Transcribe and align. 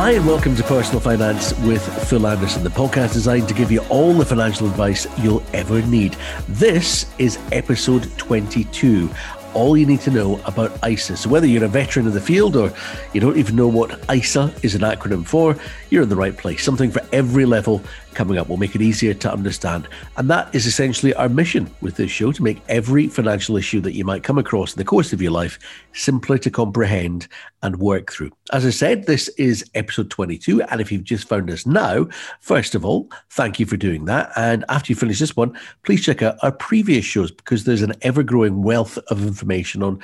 Hi, 0.00 0.12
and 0.12 0.26
welcome 0.26 0.56
to 0.56 0.62
Personal 0.62 0.98
Finance 0.98 1.52
with 1.58 1.86
Phil 2.08 2.26
Anderson, 2.26 2.64
the 2.64 2.70
podcast 2.70 3.12
designed 3.12 3.48
to 3.48 3.54
give 3.54 3.70
you 3.70 3.80
all 3.90 4.14
the 4.14 4.24
financial 4.24 4.66
advice 4.66 5.06
you'll 5.18 5.42
ever 5.52 5.82
need. 5.82 6.16
This 6.48 7.04
is 7.18 7.38
episode 7.52 8.10
22 8.16 9.10
all 9.52 9.76
you 9.76 9.84
need 9.84 10.00
to 10.00 10.10
know 10.10 10.40
about 10.44 10.72
ISA. 10.88 11.16
So, 11.16 11.28
whether 11.28 11.46
you're 11.46 11.64
a 11.64 11.68
veteran 11.68 12.06
of 12.06 12.14
the 12.14 12.20
field 12.20 12.56
or 12.56 12.72
you 13.12 13.20
don't 13.20 13.36
even 13.36 13.56
know 13.56 13.68
what 13.68 14.02
ISA 14.10 14.54
is 14.62 14.74
an 14.74 14.82
acronym 14.82 15.26
for, 15.26 15.56
you're 15.90 16.04
in 16.04 16.08
the 16.08 16.16
right 16.16 16.36
place. 16.36 16.64
Something 16.64 16.90
for 16.90 17.02
every 17.12 17.44
level 17.44 17.82
coming 18.14 18.38
up 18.38 18.48
will 18.48 18.56
make 18.56 18.74
it 18.74 18.82
easier 18.82 19.14
to 19.14 19.32
understand. 19.32 19.88
And 20.16 20.28
that 20.30 20.54
is 20.54 20.66
essentially 20.66 21.14
our 21.14 21.28
mission 21.28 21.70
with 21.80 21.96
this 21.96 22.10
show 22.10 22.32
to 22.32 22.42
make 22.42 22.60
every 22.68 23.08
financial 23.08 23.56
issue 23.56 23.80
that 23.80 23.94
you 23.94 24.04
might 24.04 24.22
come 24.22 24.38
across 24.38 24.74
in 24.74 24.78
the 24.78 24.84
course 24.84 25.12
of 25.12 25.22
your 25.22 25.32
life 25.32 25.58
simpler 25.92 26.38
to 26.38 26.50
comprehend 26.50 27.28
and 27.62 27.76
work 27.76 28.10
through. 28.10 28.30
As 28.52 28.64
I 28.64 28.70
said, 28.70 29.06
this 29.06 29.28
is 29.30 29.64
episode 29.74 30.10
22. 30.10 30.62
And 30.62 30.80
if 30.80 30.90
you've 30.90 31.04
just 31.04 31.28
found 31.28 31.50
us 31.50 31.66
now, 31.66 32.08
first 32.40 32.74
of 32.74 32.84
all, 32.84 33.10
thank 33.30 33.60
you 33.60 33.66
for 33.66 33.76
doing 33.76 34.06
that. 34.06 34.32
And 34.36 34.64
after 34.68 34.92
you 34.92 34.96
finish 34.96 35.18
this 35.18 35.36
one, 35.36 35.56
please 35.82 36.04
check 36.04 36.22
out 36.22 36.36
our 36.42 36.52
previous 36.52 37.04
shows 37.04 37.30
because 37.30 37.64
there's 37.64 37.82
an 37.82 37.94
ever 38.02 38.22
growing 38.22 38.62
wealth 38.62 38.98
of 39.08 39.26
information 39.26 39.82
on 39.82 40.00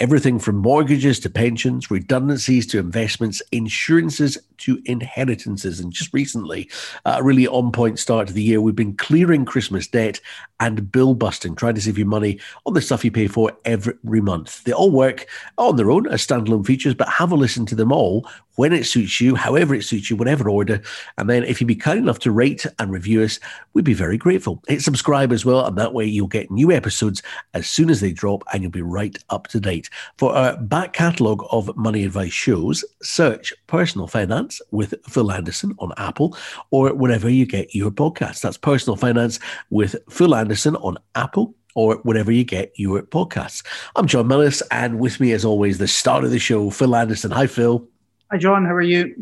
everything 0.00 0.38
from 0.38 0.56
mortgages 0.56 1.20
to 1.20 1.30
pensions, 1.30 1.90
redundancies 1.90 2.66
to 2.66 2.78
investments, 2.78 3.42
insurances 3.52 4.38
to 4.56 4.80
inheritances. 4.86 5.78
And 5.78 5.92
just 5.92 6.12
recently, 6.14 6.70
a 7.04 7.22
really 7.22 7.46
on 7.46 7.70
point 7.70 7.98
start 7.98 8.26
to 8.28 8.32
the 8.32 8.42
year, 8.42 8.60
we've 8.62 8.74
been 8.74 8.96
clearing 8.96 9.44
Christmas 9.44 9.86
debt 9.86 10.18
and 10.58 10.90
bill 10.90 11.14
busting, 11.14 11.54
trying 11.54 11.74
to 11.74 11.80
save 11.80 11.98
you 11.98 12.06
money 12.06 12.40
on 12.64 12.72
the 12.72 12.80
stuff 12.80 13.04
you 13.04 13.10
pay 13.10 13.26
for 13.26 13.52
every 13.66 14.20
month. 14.20 14.64
They 14.64 14.72
all 14.72 14.90
work 14.90 15.26
on 15.58 15.76
their 15.76 15.90
own 15.90 16.06
as 16.08 16.26
standalone 16.26 16.66
features, 16.66 16.94
but 16.94 17.08
have 17.08 17.30
a 17.30 17.36
listen 17.36 17.66
to 17.66 17.74
them 17.74 17.92
all 17.92 18.28
when 18.56 18.72
it 18.72 18.84
suits 18.86 19.20
you, 19.20 19.34
however 19.34 19.74
it 19.74 19.84
suits 19.84 20.10
you, 20.10 20.16
whatever 20.16 20.50
order. 20.50 20.82
And 21.18 21.28
then 21.28 21.44
if 21.44 21.60
you'd 21.60 21.66
be 21.66 21.76
kind 21.76 21.98
enough 21.98 22.18
to 22.20 22.30
rate 22.30 22.66
and 22.78 22.90
review 22.90 23.22
us, 23.22 23.38
we'd 23.74 23.84
be 23.84 23.94
very 23.94 24.18
grateful. 24.18 24.62
Hit 24.68 24.82
subscribe 24.82 25.32
as 25.32 25.44
well, 25.44 25.64
and 25.64 25.76
that 25.78 25.94
way 25.94 26.04
you'll 26.04 26.26
get 26.26 26.50
new 26.50 26.70
episodes 26.70 27.22
as 27.54 27.68
soon 27.68 27.90
as 27.90 28.00
they 28.00 28.12
drop 28.12 28.42
and 28.52 28.62
you'll 28.62 28.70
be 28.70 28.82
right 28.82 29.16
up 29.30 29.48
to 29.48 29.60
date. 29.60 29.88
For 30.18 30.34
our 30.34 30.56
back 30.56 30.92
catalogue 30.92 31.44
of 31.50 31.74
money 31.76 32.04
advice 32.04 32.32
shows, 32.32 32.84
search 33.02 33.52
Personal 33.66 34.06
Finance 34.06 34.60
with 34.70 34.94
Phil 35.08 35.32
Anderson 35.32 35.74
on 35.78 35.92
Apple 35.96 36.36
or 36.70 36.94
wherever 36.94 37.28
you 37.28 37.46
get 37.46 37.74
your 37.74 37.90
podcasts. 37.90 38.40
That's 38.40 38.56
Personal 38.56 38.96
Finance 38.96 39.38
with 39.70 39.96
Phil 40.10 40.34
Anderson 40.34 40.76
on 40.76 40.98
Apple 41.14 41.54
or 41.74 41.96
wherever 41.98 42.32
you 42.32 42.44
get 42.44 42.72
your 42.76 43.02
podcasts. 43.02 43.64
I'm 43.96 44.06
John 44.06 44.26
Millis, 44.26 44.62
and 44.70 44.98
with 44.98 45.20
me, 45.20 45.32
as 45.32 45.44
always, 45.44 45.78
the 45.78 45.88
start 45.88 46.24
of 46.24 46.30
the 46.30 46.38
show, 46.38 46.70
Phil 46.70 46.96
Anderson. 46.96 47.30
Hi, 47.30 47.46
Phil. 47.46 47.86
Hi, 48.30 48.38
John. 48.38 48.64
How 48.64 48.74
are 48.74 48.80
you? 48.80 49.12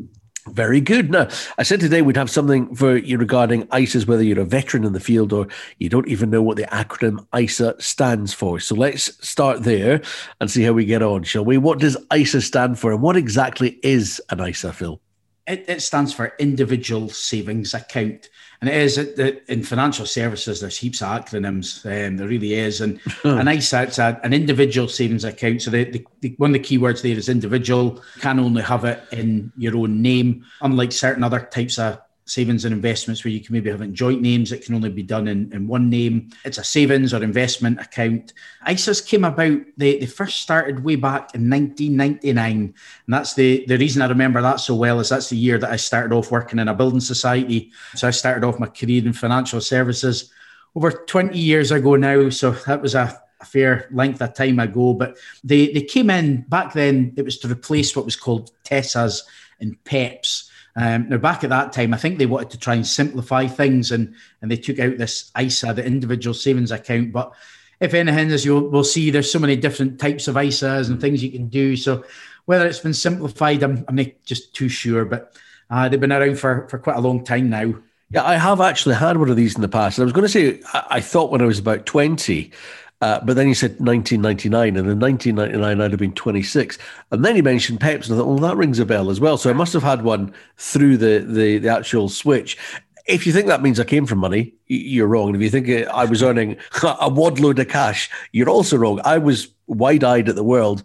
Very 0.48 0.82
good. 0.82 1.10
Now, 1.10 1.28
I 1.56 1.62
said 1.62 1.80
today 1.80 2.02
we'd 2.02 2.16
have 2.18 2.30
something 2.30 2.74
for 2.74 2.98
you 2.98 3.16
regarding 3.16 3.66
ISAs, 3.68 4.06
whether 4.06 4.22
you're 4.22 4.40
a 4.40 4.44
veteran 4.44 4.84
in 4.84 4.92
the 4.92 5.00
field 5.00 5.32
or 5.32 5.46
you 5.78 5.88
don't 5.88 6.08
even 6.08 6.28
know 6.28 6.42
what 6.42 6.58
the 6.58 6.64
acronym 6.64 7.26
ISA 7.34 7.74
stands 7.78 8.34
for. 8.34 8.60
So 8.60 8.74
let's 8.74 9.26
start 9.26 9.62
there 9.62 10.02
and 10.40 10.50
see 10.50 10.62
how 10.62 10.72
we 10.72 10.84
get 10.84 11.02
on, 11.02 11.22
shall 11.22 11.44
we? 11.44 11.56
What 11.56 11.78
does 11.78 11.96
ISA 12.14 12.42
stand 12.42 12.78
for 12.78 12.92
and 12.92 13.00
what 13.00 13.16
exactly 13.16 13.78
is 13.82 14.20
an 14.28 14.40
ISA, 14.40 14.74
Phil? 14.74 15.00
It, 15.48 15.64
it 15.66 15.82
stands 15.82 16.12
for 16.12 16.34
Individual 16.38 17.08
Savings 17.08 17.74
Account. 17.74 18.28
And 18.60 18.68
it 18.68 18.76
is 18.76 18.98
in 18.98 19.62
financial 19.62 20.04
services, 20.04 20.60
there's 20.60 20.76
heaps 20.76 21.00
of 21.00 21.08
acronyms. 21.24 21.84
Um, 21.86 22.16
there 22.16 22.26
really 22.26 22.54
is. 22.54 22.80
And 22.80 23.00
an 23.22 23.46
ISA, 23.48 23.84
it's 23.84 23.98
a, 23.98 24.20
an 24.24 24.32
individual 24.32 24.88
savings 24.88 25.24
account. 25.24 25.62
So 25.62 25.70
the, 25.70 25.84
the, 25.84 26.06
the, 26.20 26.34
one 26.38 26.54
of 26.54 26.60
the 26.60 26.68
keywords 26.68 27.02
there 27.02 27.16
is 27.16 27.28
individual. 27.28 28.02
Can 28.20 28.40
only 28.40 28.62
have 28.62 28.84
it 28.84 29.00
in 29.12 29.52
your 29.56 29.76
own 29.76 30.02
name, 30.02 30.44
unlike 30.60 30.90
certain 30.90 31.22
other 31.22 31.48
types 31.52 31.78
of 31.78 32.00
savings 32.28 32.64
and 32.64 32.74
investments 32.74 33.24
where 33.24 33.32
you 33.32 33.40
can 33.40 33.54
maybe 33.54 33.70
have 33.70 33.80
in 33.80 33.94
joint 33.94 34.20
names. 34.20 34.52
It 34.52 34.64
can 34.64 34.74
only 34.74 34.90
be 34.90 35.02
done 35.02 35.28
in, 35.28 35.52
in 35.52 35.66
one 35.66 35.88
name. 35.88 36.30
It's 36.44 36.58
a 36.58 36.64
savings 36.64 37.14
or 37.14 37.22
investment 37.22 37.80
account. 37.80 38.34
ISAs 38.66 39.04
came 39.04 39.24
about, 39.24 39.58
they, 39.76 39.98
they 39.98 40.06
first 40.06 40.40
started 40.40 40.84
way 40.84 40.96
back 40.96 41.34
in 41.34 41.48
1999. 41.48 42.56
And 42.56 42.74
that's 43.06 43.34
the, 43.34 43.64
the 43.66 43.78
reason 43.78 44.02
I 44.02 44.08
remember 44.08 44.42
that 44.42 44.60
so 44.60 44.74
well 44.74 45.00
is 45.00 45.08
that's 45.08 45.30
the 45.30 45.36
year 45.36 45.58
that 45.58 45.70
I 45.70 45.76
started 45.76 46.14
off 46.14 46.30
working 46.30 46.58
in 46.58 46.68
a 46.68 46.74
building 46.74 47.00
society. 47.00 47.72
So 47.94 48.06
I 48.06 48.12
started 48.12 48.46
off 48.46 48.58
my 48.58 48.66
career 48.66 49.04
in 49.04 49.12
financial 49.14 49.60
services 49.60 50.30
over 50.74 50.90
20 50.90 51.36
years 51.36 51.72
ago 51.72 51.96
now. 51.96 52.28
So 52.28 52.50
that 52.50 52.82
was 52.82 52.94
a, 52.94 53.20
a 53.40 53.44
fair 53.46 53.88
length 53.90 54.20
of 54.20 54.34
time 54.34 54.58
ago. 54.58 54.92
But 54.92 55.16
they, 55.42 55.72
they 55.72 55.82
came 55.82 56.10
in 56.10 56.42
back 56.48 56.74
then, 56.74 57.14
it 57.16 57.24
was 57.24 57.38
to 57.38 57.48
replace 57.48 57.96
what 57.96 58.04
was 58.04 58.16
called 58.16 58.50
TESSAs 58.64 59.22
and 59.60 59.82
PEPs. 59.84 60.47
Um, 60.78 61.08
now, 61.08 61.16
back 61.16 61.42
at 61.42 61.50
that 61.50 61.72
time, 61.72 61.92
I 61.92 61.96
think 61.96 62.18
they 62.18 62.26
wanted 62.26 62.50
to 62.50 62.58
try 62.58 62.76
and 62.76 62.86
simplify 62.86 63.48
things, 63.48 63.90
and 63.90 64.14
and 64.40 64.50
they 64.50 64.56
took 64.56 64.78
out 64.78 64.96
this 64.96 65.32
ISA, 65.38 65.74
the 65.74 65.84
individual 65.84 66.34
savings 66.34 66.70
account. 66.70 67.10
But 67.10 67.32
if 67.80 67.94
anything, 67.94 68.30
as 68.30 68.44
you'll 68.44 68.84
see, 68.84 69.10
there's 69.10 69.30
so 69.30 69.40
many 69.40 69.56
different 69.56 69.98
types 69.98 70.28
of 70.28 70.36
ISAs 70.36 70.88
and 70.88 71.00
things 71.00 71.22
you 71.22 71.32
can 71.32 71.48
do. 71.48 71.74
So 71.74 72.04
whether 72.44 72.64
it's 72.64 72.78
been 72.78 72.94
simplified, 72.94 73.64
I'm, 73.64 73.84
I'm 73.88 73.96
not 73.96 74.06
just 74.24 74.54
too 74.54 74.68
sure. 74.68 75.04
But 75.04 75.36
uh, 75.68 75.88
they've 75.88 76.00
been 76.00 76.12
around 76.12 76.38
for 76.38 76.68
for 76.68 76.78
quite 76.78 76.96
a 76.96 77.00
long 77.00 77.24
time 77.24 77.50
now. 77.50 77.74
Yeah, 78.10 78.24
I 78.24 78.36
have 78.36 78.60
actually 78.60 78.94
had 78.94 79.16
one 79.16 79.30
of 79.30 79.36
these 79.36 79.56
in 79.56 79.62
the 79.62 79.68
past. 79.68 79.98
And 79.98 80.04
I 80.04 80.06
was 80.06 80.12
going 80.12 80.26
to 80.26 80.28
say, 80.28 80.60
I, 80.72 80.86
I 80.90 81.00
thought 81.00 81.32
when 81.32 81.42
I 81.42 81.46
was 81.46 81.58
about 81.58 81.86
20, 81.86 82.52
uh, 83.00 83.20
but 83.24 83.36
then 83.36 83.46
you 83.46 83.54
said 83.54 83.78
1999, 83.78 84.76
and 84.76 84.90
in 84.90 84.98
1999 84.98 85.80
I'd 85.80 85.90
have 85.90 86.00
been 86.00 86.12
26. 86.12 86.78
And 87.12 87.24
then 87.24 87.36
you 87.36 87.42
mentioned 87.42 87.80
Peps, 87.80 88.08
and 88.08 88.16
I 88.16 88.18
thought, 88.18 88.28
well, 88.28 88.38
that 88.38 88.56
rings 88.56 88.78
a 88.78 88.86
bell 88.86 89.10
as 89.10 89.20
well. 89.20 89.38
So 89.38 89.50
I 89.50 89.52
must 89.52 89.72
have 89.72 89.82
had 89.84 90.02
one 90.02 90.32
through 90.56 90.96
the 90.96 91.20
the, 91.20 91.58
the 91.58 91.68
actual 91.68 92.08
switch. 92.08 92.58
If 93.06 93.26
you 93.26 93.32
think 93.32 93.46
that 93.46 93.62
means 93.62 93.80
I 93.80 93.84
came 93.84 94.04
from 94.04 94.18
money, 94.18 94.54
you're 94.66 95.06
wrong. 95.06 95.28
And 95.28 95.36
if 95.36 95.42
you 95.42 95.48
think 95.48 95.88
I 95.88 96.04
was 96.04 96.22
earning 96.22 96.52
a 96.82 97.08
wadload 97.08 97.58
of 97.58 97.68
cash, 97.68 98.10
you're 98.32 98.50
also 98.50 98.76
wrong. 98.76 99.00
I 99.04 99.18
was 99.18 99.48
wide 99.66 100.04
eyed 100.04 100.28
at 100.28 100.34
the 100.34 100.44
world 100.44 100.82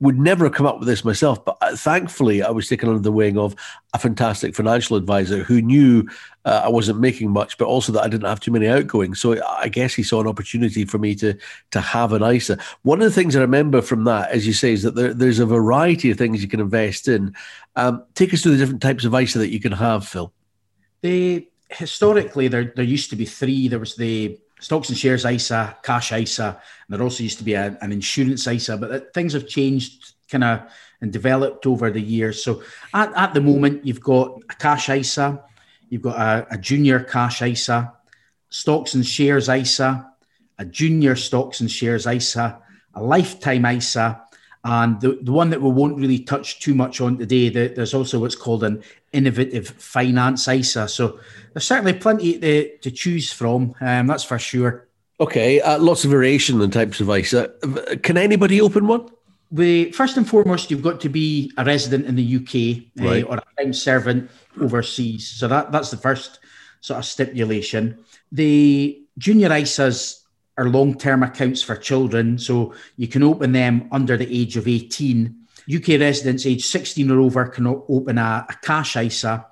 would 0.00 0.18
never 0.18 0.44
have 0.44 0.54
come 0.54 0.66
up 0.66 0.78
with 0.78 0.88
this 0.88 1.04
myself, 1.04 1.44
but 1.44 1.58
uh, 1.60 1.76
thankfully 1.76 2.42
I 2.42 2.50
was 2.50 2.68
taken 2.68 2.88
under 2.88 3.02
the 3.02 3.12
wing 3.12 3.36
of 3.36 3.54
a 3.92 3.98
fantastic 3.98 4.54
financial 4.54 4.96
advisor 4.96 5.42
who 5.42 5.60
knew 5.60 6.08
uh, 6.44 6.62
I 6.64 6.68
wasn't 6.68 7.00
making 7.00 7.30
much, 7.30 7.58
but 7.58 7.66
also 7.66 7.92
that 7.92 8.02
I 8.02 8.08
didn't 8.08 8.26
have 8.26 8.40
too 8.40 8.50
many 8.50 8.66
outgoings. 8.66 9.20
So 9.20 9.42
I 9.46 9.68
guess 9.68 9.94
he 9.94 10.02
saw 10.02 10.20
an 10.20 10.26
opportunity 10.26 10.84
for 10.84 10.98
me 10.98 11.14
to 11.16 11.36
to 11.72 11.80
have 11.80 12.12
an 12.12 12.22
ISA. 12.22 12.58
One 12.82 13.00
of 13.00 13.04
the 13.04 13.14
things 13.14 13.36
I 13.36 13.40
remember 13.40 13.82
from 13.82 14.04
that, 14.04 14.30
as 14.30 14.46
you 14.46 14.52
say, 14.52 14.72
is 14.72 14.82
that 14.82 14.94
there, 14.94 15.12
there's 15.12 15.38
a 15.38 15.46
variety 15.46 16.10
of 16.10 16.18
things 16.18 16.42
you 16.42 16.48
can 16.48 16.60
invest 16.60 17.08
in. 17.08 17.34
Um, 17.76 18.04
take 18.14 18.32
us 18.32 18.42
through 18.42 18.52
the 18.52 18.58
different 18.58 18.82
types 18.82 19.04
of 19.04 19.14
ISA 19.14 19.38
that 19.38 19.50
you 19.50 19.60
can 19.60 19.72
have, 19.72 20.06
Phil. 20.06 20.32
Historically 21.68 22.48
there 22.48 22.72
there 22.74 22.84
used 22.84 23.10
to 23.10 23.16
be 23.16 23.26
three. 23.26 23.68
There 23.68 23.78
was 23.78 23.96
the 23.96 24.38
stocks 24.60 24.88
and 24.88 24.98
shares 24.98 25.24
ISA, 25.24 25.76
cash 25.82 26.12
ISA, 26.12 26.60
and 26.88 26.98
there 26.98 27.02
also 27.02 27.22
used 27.22 27.38
to 27.38 27.44
be 27.44 27.54
a, 27.54 27.78
an 27.80 27.92
insurance 27.92 28.46
ISA, 28.46 28.76
but 28.76 29.12
things 29.14 29.32
have 29.32 29.48
changed 29.48 30.12
kind 30.30 30.44
of 30.44 30.60
and 31.00 31.12
developed 31.12 31.66
over 31.66 31.90
the 31.90 32.00
years. 32.00 32.42
So 32.44 32.62
at, 32.92 33.12
at 33.16 33.34
the 33.34 33.40
moment, 33.40 33.86
you've 33.86 34.00
got 34.00 34.42
a 34.50 34.54
cash 34.54 34.88
ISA, 34.88 35.42
you've 35.90 36.02
got 36.02 36.16
a, 36.16 36.54
a 36.54 36.58
junior 36.58 37.00
cash 37.00 37.42
ISA, 37.42 37.92
stocks 38.48 38.94
and 38.94 39.06
shares 39.06 39.48
ISA, 39.48 40.10
a 40.58 40.64
junior 40.64 41.16
stocks 41.16 41.60
and 41.60 41.70
shares 41.70 42.06
ISA, 42.06 42.58
a 42.94 43.02
lifetime 43.02 43.66
ISA, 43.66 44.22
and 44.62 45.00
the, 45.00 45.18
the 45.22 45.32
one 45.32 45.50
that 45.50 45.62
we 45.62 45.70
won't 45.70 45.96
really 45.96 46.18
touch 46.18 46.60
too 46.60 46.74
much 46.74 47.00
on 47.00 47.18
today, 47.18 47.48
the, 47.48 47.68
there's 47.68 47.94
also 47.94 48.18
what's 48.18 48.34
called 48.34 48.62
an 48.62 48.82
innovative 49.12 49.68
finance 49.68 50.46
ISA. 50.46 50.86
So 50.88 51.18
there's 51.52 51.66
certainly 51.66 51.94
plenty 51.94 52.38
to, 52.38 52.76
to 52.78 52.90
choose 52.90 53.32
from, 53.32 53.74
um, 53.80 54.06
that's 54.06 54.24
for 54.24 54.38
sure. 54.38 54.86
Okay, 55.18 55.60
uh, 55.60 55.78
lots 55.78 56.04
of 56.04 56.10
variation 56.10 56.60
in 56.60 56.70
types 56.70 57.00
of 57.00 57.10
ISA. 57.10 57.52
Can 58.02 58.16
anybody 58.16 58.60
open 58.60 58.86
one? 58.86 59.08
We, 59.50 59.90
first 59.92 60.16
and 60.16 60.28
foremost, 60.28 60.70
you've 60.70 60.82
got 60.82 61.00
to 61.00 61.08
be 61.08 61.52
a 61.58 61.64
resident 61.64 62.06
in 62.06 62.14
the 62.14 62.36
UK 62.36 62.84
uh, 63.00 63.10
right. 63.10 63.24
uh, 63.24 63.26
or 63.28 63.36
a 63.38 63.62
time 63.62 63.72
servant 63.72 64.30
overseas. 64.60 65.28
So 65.28 65.48
that, 65.48 65.72
that's 65.72 65.90
the 65.90 65.96
first 65.96 66.38
sort 66.80 66.98
of 66.98 67.04
stipulation. 67.04 68.04
The 68.30 69.02
junior 69.18 69.48
ISAs 69.48 70.20
are 70.60 70.68
long 70.68 70.96
term 70.96 71.22
accounts 71.22 71.62
for 71.62 71.74
children. 71.74 72.38
So 72.38 72.74
you 72.96 73.08
can 73.08 73.22
open 73.22 73.52
them 73.52 73.88
under 73.92 74.16
the 74.16 74.28
age 74.30 74.56
of 74.56 74.68
18. 74.68 75.36
UK 75.74 76.00
residents 76.00 76.46
aged 76.46 76.66
16 76.66 77.10
or 77.10 77.20
over 77.20 77.46
can 77.46 77.66
open 77.66 78.18
a, 78.18 78.46
a 78.48 78.54
cash 78.62 78.96
ISA. 78.96 79.46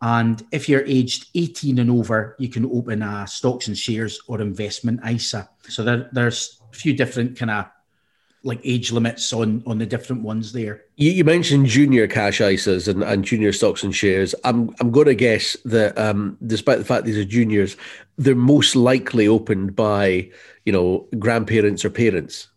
And 0.00 0.44
if 0.52 0.68
you're 0.68 0.84
aged 0.84 1.28
18 1.34 1.78
and 1.78 1.90
over, 1.90 2.36
you 2.38 2.48
can 2.48 2.66
open 2.66 3.02
a 3.02 3.26
stocks 3.26 3.68
and 3.68 3.78
shares 3.78 4.20
or 4.26 4.40
investment 4.40 5.00
ISA. 5.08 5.48
So 5.68 5.84
there, 5.84 6.08
there's 6.12 6.60
a 6.72 6.76
few 6.76 6.94
different 6.94 7.36
kind 7.36 7.50
of 7.50 7.66
like 8.44 8.60
age 8.64 8.92
limits 8.92 9.32
on 9.32 9.62
on 9.66 9.78
the 9.78 9.86
different 9.86 10.22
ones 10.22 10.52
there. 10.52 10.84
You, 10.96 11.12
you, 11.12 11.24
mentioned 11.24 11.66
junior 11.66 12.06
cash 12.08 12.40
ISAs 12.40 12.88
and, 12.88 13.02
and 13.02 13.24
junior 13.24 13.52
stocks 13.52 13.82
and 13.82 13.94
shares. 13.94 14.34
I'm 14.44 14.74
I'm 14.80 14.90
going 14.90 15.06
to 15.06 15.14
guess 15.14 15.56
that 15.64 15.96
um, 15.98 16.36
despite 16.46 16.78
the 16.78 16.84
fact 16.84 17.04
these 17.04 17.18
are 17.18 17.24
juniors, 17.24 17.76
they're 18.18 18.34
most 18.34 18.74
likely 18.74 19.28
opened 19.28 19.76
by 19.76 20.30
you 20.64 20.72
know 20.72 21.06
grandparents 21.18 21.84
or 21.84 21.90
parents. 21.90 22.48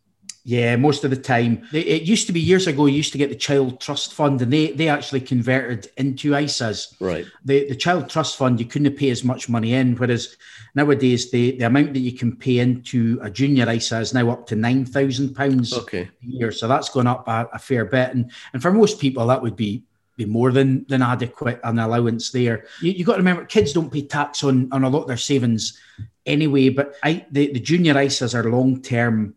Yeah, 0.48 0.76
most 0.76 1.04
of 1.04 1.10
the 1.10 1.18
time. 1.18 1.68
It 1.74 2.04
used 2.04 2.28
to 2.28 2.32
be 2.32 2.40
years 2.40 2.68
ago, 2.68 2.86
you 2.86 2.96
used 2.96 3.12
to 3.14 3.18
get 3.18 3.30
the 3.30 3.36
Child 3.36 3.82
Trust 3.82 4.14
Fund 4.14 4.40
and 4.44 4.54
they, 4.54 4.68
they 4.74 4.88
actually 4.88 5.22
converted 5.22 5.90
into 5.98 6.34
ISAs. 6.34 6.94
Right. 7.00 7.26
The 7.44 7.68
the 7.68 7.76
Child 7.76 8.10
Trust 8.10 8.38
Fund, 8.38 8.60
you 8.60 8.68
couldn't 8.68 8.96
pay 8.96 9.10
as 9.10 9.24
much 9.24 9.50
money 9.50 9.74
in, 9.74 9.96
whereas 9.96 10.38
nowadays 10.76 11.32
the, 11.32 11.58
the 11.58 11.66
amount 11.66 11.94
that 11.94 12.02
you 12.02 12.12
can 12.12 12.36
pay 12.36 12.60
into 12.60 13.18
a 13.24 13.30
junior 13.32 13.68
ISA 13.68 14.00
is 14.00 14.14
now 14.14 14.30
up 14.30 14.46
to 14.46 14.56
£9,000 14.56 15.78
okay. 15.80 16.02
a 16.04 16.10
year. 16.22 16.52
So 16.52 16.68
that's 16.68 16.90
gone 16.90 17.08
up 17.08 17.28
a, 17.28 17.50
a 17.52 17.58
fair 17.58 17.86
bit. 17.86 18.14
And, 18.14 18.32
and 18.54 18.62
for 18.62 18.72
most 18.72 19.00
people, 19.00 19.26
that 19.26 19.42
would 19.42 19.56
be 19.56 19.84
be 20.16 20.26
more 20.26 20.52
than 20.52 20.86
than 20.88 21.02
adequate 21.02 21.60
an 21.64 21.80
allowance 21.80 22.30
there. 22.30 22.66
You, 22.82 22.92
you 22.92 23.04
got 23.04 23.14
to 23.14 23.18
remember, 23.18 23.46
kids 23.46 23.74
don't 23.74 23.92
pay 23.92 24.04
tax 24.04 24.44
on 24.44 24.70
on 24.72 24.84
a 24.84 24.90
lot 24.90 25.02
of 25.02 25.08
their 25.08 25.18
savings 25.18 25.82
anyway. 26.26 26.70
But 26.70 26.94
I, 27.04 27.26
the 27.32 27.52
the 27.52 27.60
junior 27.60 27.96
ISAs 27.96 28.36
are 28.36 28.50
long 28.50 28.84
term 28.84 29.34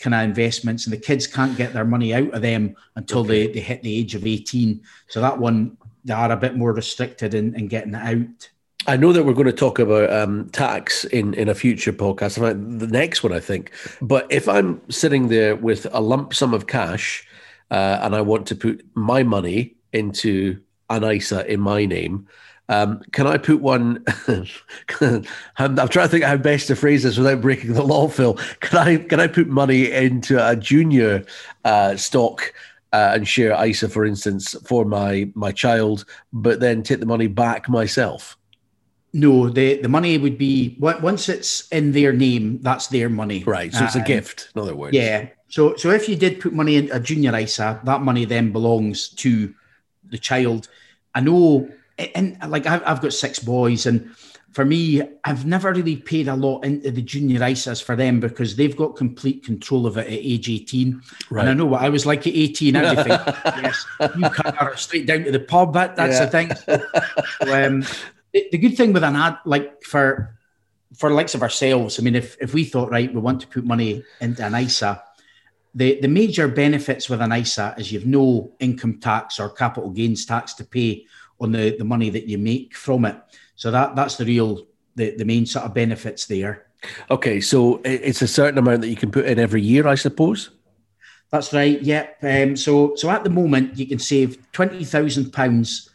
kind 0.00 0.14
of 0.14 0.22
investments, 0.22 0.86
and 0.86 0.92
the 0.92 1.00
kids 1.00 1.26
can't 1.26 1.56
get 1.56 1.72
their 1.72 1.84
money 1.84 2.14
out 2.14 2.32
of 2.34 2.42
them 2.42 2.74
until 2.96 3.20
okay. 3.20 3.46
they, 3.46 3.52
they 3.52 3.60
hit 3.60 3.82
the 3.82 3.96
age 3.96 4.14
of 4.14 4.26
eighteen. 4.26 4.82
So 5.08 5.20
that 5.20 5.38
one 5.38 5.76
they 6.04 6.14
are 6.14 6.32
a 6.32 6.36
bit 6.36 6.56
more 6.56 6.72
restricted 6.72 7.34
in, 7.34 7.54
in 7.54 7.68
getting 7.68 7.94
it 7.94 8.18
out. 8.18 8.50
I 8.86 8.96
know 8.96 9.12
that 9.12 9.24
we're 9.24 9.34
going 9.34 9.46
to 9.46 9.52
talk 9.52 9.78
about 9.78 10.10
um, 10.10 10.48
tax 10.50 11.04
in, 11.04 11.34
in 11.34 11.50
a 11.50 11.54
future 11.54 11.92
podcast, 11.92 12.36
the 12.38 12.86
next 12.86 13.22
one, 13.22 13.34
I 13.34 13.38
think. 13.40 13.72
But 14.00 14.26
if 14.32 14.48
I'm 14.48 14.80
sitting 14.90 15.28
there 15.28 15.54
with 15.54 15.86
a 15.92 16.00
lump 16.00 16.32
sum 16.32 16.54
of 16.54 16.66
cash 16.66 17.28
uh, 17.70 17.98
and 18.00 18.16
I 18.16 18.22
want 18.22 18.46
to 18.46 18.54
put 18.54 18.82
my 18.94 19.22
money 19.22 19.76
into 19.92 20.60
an 20.88 21.04
ISA 21.04 21.50
in 21.50 21.60
my 21.60 21.86
name. 21.86 22.26
Um, 22.70 23.00
can 23.10 23.26
I 23.26 23.36
put 23.36 23.60
one? 23.60 24.04
I'm, 24.28 24.46
I'm, 25.58 25.88
trying 25.88 26.06
to 26.06 26.08
think 26.08 26.22
how 26.22 26.36
best 26.36 26.68
to 26.68 26.76
phrase 26.76 27.02
this 27.02 27.18
without 27.18 27.40
breaking 27.40 27.72
the 27.72 27.82
law, 27.82 28.06
Phil. 28.06 28.34
Can 28.60 28.78
I 28.78 28.96
can 28.96 29.18
I 29.18 29.26
put 29.26 29.48
money 29.48 29.90
into 29.90 30.38
a 30.48 30.54
junior 30.54 31.24
uh, 31.64 31.96
stock 31.96 32.54
uh, 32.92 33.10
and 33.14 33.26
share 33.26 33.60
ISA, 33.62 33.88
for 33.88 34.06
instance, 34.06 34.54
for 34.64 34.84
my 34.84 35.28
my 35.34 35.50
child, 35.50 36.04
but 36.32 36.60
then 36.60 36.84
take 36.84 37.00
the 37.00 37.06
money 37.06 37.26
back 37.26 37.68
myself? 37.68 38.38
No, 39.12 39.50
the 39.50 39.82
the 39.82 39.88
money 39.88 40.16
would 40.16 40.38
be 40.38 40.76
once 40.78 41.28
it's 41.28 41.66
in 41.70 41.90
their 41.90 42.12
name, 42.12 42.60
that's 42.62 42.86
their 42.86 43.08
money. 43.08 43.42
Right. 43.42 43.74
So 43.74 43.84
it's 43.84 43.96
a 43.96 44.00
uh, 44.00 44.04
gift, 44.04 44.50
in 44.54 44.62
other 44.62 44.76
words. 44.76 44.94
Yeah. 44.94 45.26
So 45.48 45.74
so 45.74 45.90
if 45.90 46.08
you 46.08 46.14
did 46.14 46.38
put 46.38 46.52
money 46.52 46.76
in 46.76 46.92
a 46.92 47.00
junior 47.00 47.36
ISA, 47.36 47.80
that 47.82 48.02
money 48.02 48.26
then 48.26 48.52
belongs 48.52 49.08
to 49.08 49.52
the 50.04 50.18
child. 50.18 50.68
I 51.16 51.20
know, 51.20 51.68
and 52.14 52.36
like 52.48 52.66
I've, 52.66 52.82
I've 52.86 53.00
got 53.00 53.12
six 53.12 53.38
boys, 53.38 53.86
and 53.86 54.14
for 54.52 54.64
me, 54.64 55.02
I've 55.24 55.46
never 55.46 55.72
really 55.72 55.96
paid 55.96 56.26
a 56.26 56.34
lot 56.34 56.64
into 56.64 56.90
the 56.90 57.02
junior 57.02 57.38
ISAs 57.38 57.82
for 57.82 57.94
them 57.94 58.18
because 58.18 58.56
they've 58.56 58.76
got 58.76 58.96
complete 58.96 59.44
control 59.44 59.86
of 59.86 59.96
it 59.96 60.06
at 60.06 60.12
age 60.12 60.50
18. 60.50 61.00
Right. 61.30 61.40
And 61.42 61.50
I 61.50 61.54
know 61.54 61.66
what 61.66 61.82
I 61.82 61.88
was 61.88 62.04
like 62.04 62.26
at 62.26 62.34
18. 62.34 62.74
I 62.74 62.94
think, 62.96 63.06
yes, 63.62 63.86
you 64.16 64.28
car 64.30 64.76
straight 64.76 65.06
down 65.06 65.22
to 65.24 65.30
the 65.30 65.40
pub. 65.40 65.74
That, 65.74 65.94
that's 65.94 66.18
yeah. 66.18 66.24
the 66.24 66.30
thing. 66.30 66.50
So, 66.66 67.66
um, 67.66 67.84
the, 68.32 68.48
the, 68.50 68.58
good 68.58 68.76
thing 68.76 68.92
with 68.92 69.04
an 69.04 69.16
ad, 69.16 69.38
like 69.44 69.82
for 69.82 70.36
for 70.96 71.10
likes 71.10 71.36
of 71.36 71.42
ourselves, 71.42 72.00
I 72.00 72.02
mean, 72.02 72.16
if, 72.16 72.36
if 72.40 72.52
we 72.52 72.64
thought, 72.64 72.90
right, 72.90 73.12
we 73.14 73.20
want 73.20 73.40
to 73.42 73.46
put 73.46 73.64
money 73.64 74.02
into 74.20 74.44
an 74.44 74.54
ISA, 74.56 75.00
the, 75.72 76.00
the 76.00 76.08
major 76.08 76.48
benefits 76.48 77.08
with 77.08 77.20
an 77.20 77.32
ISA 77.32 77.76
is 77.78 77.92
you've 77.92 78.06
no 78.06 78.52
income 78.58 78.98
tax 78.98 79.38
or 79.38 79.50
capital 79.50 79.90
gains 79.90 80.26
tax 80.26 80.54
to 80.54 80.64
pay 80.64 81.06
on 81.40 81.52
the, 81.52 81.76
the 81.76 81.84
money 81.84 82.10
that 82.10 82.28
you 82.28 82.38
make 82.38 82.74
from 82.74 83.04
it. 83.04 83.16
So 83.56 83.70
that 83.70 83.96
that's 83.96 84.16
the 84.16 84.24
real 84.24 84.66
the, 84.96 85.16
the 85.16 85.24
main 85.24 85.46
sort 85.46 85.64
of 85.64 85.74
benefits 85.74 86.26
there. 86.26 86.66
Okay, 87.10 87.40
so 87.40 87.80
it's 87.84 88.22
a 88.22 88.28
certain 88.28 88.58
amount 88.58 88.80
that 88.80 88.88
you 88.88 88.96
can 88.96 89.10
put 89.10 89.26
in 89.26 89.38
every 89.38 89.62
year, 89.62 89.86
I 89.86 89.94
suppose. 89.94 90.50
That's 91.30 91.52
right. 91.52 91.80
Yep. 91.80 92.18
Um, 92.22 92.56
so 92.56 92.94
so 92.96 93.10
at 93.10 93.22
the 93.22 93.30
moment 93.30 93.78
you 93.78 93.86
can 93.86 93.98
save 93.98 94.50
twenty 94.52 94.84
thousand 94.84 95.32
pounds 95.32 95.90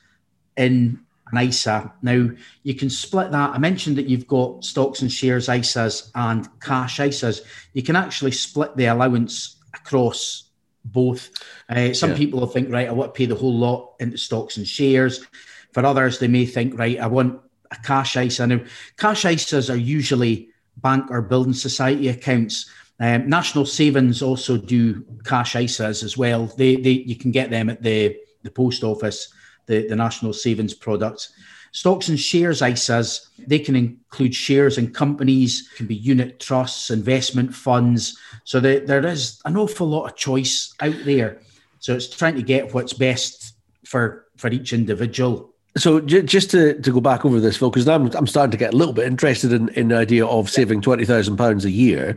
in 0.58 1.00
an 1.32 1.48
ISA. 1.48 1.92
Now 2.02 2.30
you 2.64 2.76
can 2.76 2.90
split 2.90 3.32
that. 3.32 3.52
I 3.52 3.58
mentioned 3.58 3.98
that 3.98 4.08
you've 4.08 4.28
got 4.28 4.64
stocks 4.64 5.02
and 5.02 5.12
shares 5.12 5.48
ISAs 5.48 6.12
and 6.16 6.48
cash 6.62 7.00
ISAs. 7.00 7.42
You 7.74 7.84
can 7.84 7.96
actually 7.96 8.32
split 8.32 8.76
the 8.78 8.86
allowance 8.86 9.58
across 9.74 10.52
both. 10.86 11.32
Uh, 11.68 11.94
some 11.94 12.12
yeah. 12.12 12.18
people 12.18 12.40
will 12.40 12.48
think, 12.48 12.72
right, 12.72 12.88
I 12.88 12.92
want 12.92 13.14
to 13.14 13.18
pay 13.18 13.26
the 13.26 13.36
whole 13.36 13.54
lot 13.54 13.96
into 14.00 14.18
stocks 14.18 14.58
and 14.58 14.68
shares. 14.68 15.26
For 15.74 15.86
others, 15.86 16.20
they 16.20 16.28
may 16.28 16.46
think, 16.46 16.78
right, 16.78 17.00
I 17.00 17.08
want 17.08 17.42
a 17.72 17.76
cash 17.78 18.16
ISA. 18.16 18.48
Now, 18.48 18.62
cash 18.98 19.24
ISAs 19.24 19.74
are 19.74 19.78
usually 19.78 20.50
bank 20.78 21.10
or 21.10 21.22
building 21.22 21.54
society 21.54 22.10
accounts. 22.10 22.70
Um, 23.00 23.28
National 23.28 23.66
Savings 23.66 24.22
also 24.22 24.58
do 24.58 25.04
cash 25.26 25.54
ISAs 25.54 26.04
as 26.04 26.18
well. 26.18 26.46
They, 26.46 26.78
they, 26.78 26.92
you 26.92 27.16
can 27.16 27.32
get 27.32 27.50
them 27.50 27.70
at 27.70 27.82
the, 27.82 28.18
the 28.44 28.52
post 28.52 28.84
office, 28.84 29.34
the, 29.66 29.88
the 29.88 29.96
National 29.96 30.32
Savings 30.32 30.74
products. 30.74 31.34
Stocks 31.76 32.08
and 32.08 32.18
shares 32.18 32.62
ISAs, 32.62 33.28
they 33.38 33.60
can 33.60 33.76
include 33.76 34.34
shares 34.34 34.78
in 34.78 34.94
companies, 34.94 35.70
can 35.76 35.86
be 35.86 35.96
unit 35.96 36.40
trusts, 36.40 36.90
investment 36.90 37.54
funds. 37.54 38.18
So 38.46 38.62
there, 38.62 38.80
there 38.80 39.06
is 39.06 39.42
an 39.44 39.58
awful 39.58 39.86
lot 39.86 40.06
of 40.06 40.16
choice 40.16 40.74
out 40.80 40.96
there. 41.04 41.42
So 41.80 41.94
it's 41.94 42.08
trying 42.08 42.36
to 42.36 42.44
get 42.44 42.74
what's 42.74 42.94
best 42.94 43.56
for, 43.84 44.26
for 44.38 44.50
each 44.52 44.72
individual. 44.72 45.54
So 45.76 46.00
j- 46.00 46.22
just 46.22 46.50
to, 46.52 46.80
to 46.80 46.92
go 46.94 47.02
back 47.02 47.26
over 47.26 47.42
this, 47.42 47.58
Phil, 47.58 47.72
because 47.72 47.90
I'm, 47.90 48.10
I'm 48.16 48.26
starting 48.26 48.52
to 48.52 48.58
get 48.58 48.74
a 48.74 48.78
little 48.78 48.94
bit 48.94 49.06
interested 49.06 49.52
in, 49.52 49.68
in 49.70 49.90
the 49.90 49.98
idea 49.98 50.26
of 50.26 50.50
saving 50.50 50.80
£20,000 50.80 51.66
a 51.66 51.70
year 51.70 52.16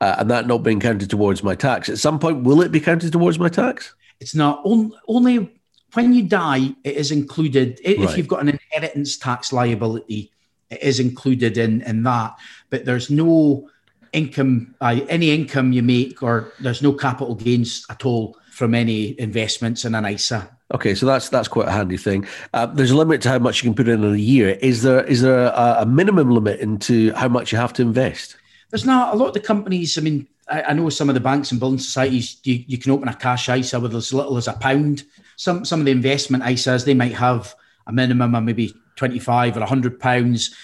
uh, 0.00 0.14
and 0.18 0.30
that 0.30 0.46
not 0.46 0.58
being 0.58 0.78
counted 0.78 1.10
towards 1.10 1.42
my 1.42 1.56
tax. 1.56 1.88
At 1.88 1.98
some 1.98 2.20
point, 2.20 2.44
will 2.44 2.60
it 2.60 2.70
be 2.70 2.78
counted 2.78 3.10
towards 3.10 3.40
my 3.40 3.48
tax? 3.48 3.92
It's 4.20 4.36
not. 4.36 4.60
On, 4.64 4.92
only 5.08 5.59
when 5.94 6.12
you 6.12 6.22
die, 6.22 6.74
it 6.84 6.96
is 6.96 7.10
included. 7.10 7.80
If 7.84 7.98
right. 7.98 8.16
you've 8.16 8.28
got 8.28 8.40
an 8.40 8.48
inheritance 8.48 9.16
tax 9.16 9.52
liability, 9.52 10.32
it 10.70 10.82
is 10.82 11.00
included 11.00 11.58
in, 11.58 11.82
in 11.82 12.02
that. 12.04 12.36
But 12.70 12.84
there's 12.84 13.10
no 13.10 13.68
income, 14.12 14.74
uh, 14.80 15.00
any 15.08 15.30
income 15.30 15.72
you 15.72 15.82
make, 15.82 16.22
or 16.22 16.52
there's 16.60 16.82
no 16.82 16.92
capital 16.92 17.34
gains 17.34 17.84
at 17.90 18.04
all 18.04 18.36
from 18.50 18.74
any 18.74 19.18
investments 19.18 19.84
in 19.84 19.94
an 19.94 20.04
ISA. 20.04 20.48
Okay, 20.72 20.94
so 20.94 21.04
that's 21.04 21.28
that's 21.28 21.48
quite 21.48 21.66
a 21.66 21.72
handy 21.72 21.96
thing. 21.96 22.26
Uh, 22.54 22.66
there's 22.66 22.92
a 22.92 22.96
limit 22.96 23.22
to 23.22 23.28
how 23.28 23.38
much 23.40 23.62
you 23.62 23.68
can 23.68 23.74
put 23.74 23.88
in 23.88 24.04
in 24.04 24.14
a 24.14 24.16
year. 24.16 24.50
Is 24.60 24.82
there 24.82 25.04
is 25.04 25.22
there 25.22 25.46
a, 25.46 25.78
a 25.80 25.86
minimum 25.86 26.30
limit 26.30 26.60
into 26.60 27.12
how 27.14 27.26
much 27.26 27.50
you 27.50 27.58
have 27.58 27.72
to 27.74 27.82
invest? 27.82 28.36
There's 28.70 28.86
not 28.86 29.12
a 29.12 29.16
lot 29.16 29.28
of 29.28 29.34
the 29.34 29.40
companies. 29.40 29.98
I 29.98 30.02
mean, 30.02 30.28
I, 30.50 30.62
I 30.62 30.72
know 30.72 30.88
some 30.88 31.08
of 31.08 31.14
the 31.14 31.20
banks 31.20 31.50
and 31.50 31.60
building 31.60 31.78
societies. 31.78 32.38
You, 32.44 32.64
you 32.66 32.78
can 32.78 32.92
open 32.92 33.08
a 33.08 33.14
cash 33.14 33.48
ISA 33.48 33.78
with 33.80 33.94
as 33.94 34.12
little 34.12 34.36
as 34.36 34.48
a 34.48 34.54
pound. 34.54 35.04
Some 35.36 35.64
some 35.64 35.80
of 35.80 35.86
the 35.86 35.92
investment 35.92 36.44
ISAs 36.44 36.84
they 36.84 36.94
might 36.94 37.14
have 37.14 37.54
a 37.86 37.92
minimum 37.92 38.34
of 38.34 38.44
maybe 38.44 38.74
25 38.96 39.56
or 39.56 39.60
100 39.60 40.00
pounds. 40.00 40.54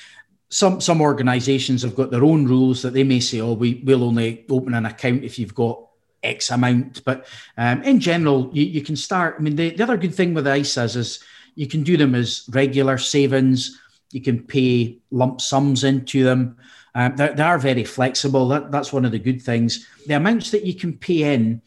Some 0.49 0.81
some 0.81 1.00
organizations 1.00 1.83
have 1.83 1.97
got 1.97 2.11
their 2.11 2.25
own 2.25 2.47
rules 2.47 2.83
that 2.83 2.93
they 2.93 3.05
may 3.05 3.21
say 3.21 3.40
oh 3.40 3.52
we 3.52 3.83
will 3.85 4.05
only 4.05 4.45
open 4.50 4.75
an 4.75 4.87
account 4.87 5.25
if 5.25 5.38
you've 5.38 5.55
got 5.55 5.81
x 6.23 6.50
amount. 6.50 7.05
But 7.05 7.26
um, 7.57 7.83
in 7.83 8.00
general 8.00 8.50
you, 8.52 8.64
you 8.64 8.83
can 8.83 8.97
start 8.97 9.37
i 9.38 9.43
mean 9.43 9.57
the, 9.57 9.71
the 9.71 9.83
other 9.83 9.97
good 9.97 10.14
thing 10.14 10.35
with 10.35 10.47
isas 10.47 10.97
is 10.97 11.23
you 11.55 11.66
can 11.66 11.83
do 11.83 11.97
them 11.97 12.14
as 12.14 12.45
regular 12.50 12.99
savings. 12.99 13.81
You 14.12 14.21
can 14.21 14.43
pay 14.43 14.99
lump 15.11 15.40
sums 15.40 15.83
into 15.85 16.23
them 16.23 16.59
um, 16.97 17.15
they, 17.17 17.29
are 17.43 17.59
very 17.59 17.85
flexible 17.85 18.49
that, 18.49 18.73
that's 18.73 18.93
one 18.93 19.05
of 19.05 19.12
the 19.12 19.19
good 19.19 19.41
things 19.41 19.87
the 20.07 20.15
amounts 20.15 20.50
that 20.50 20.65
you 20.65 20.75
can 20.75 20.97
pay 20.97 21.35
in 21.35 21.61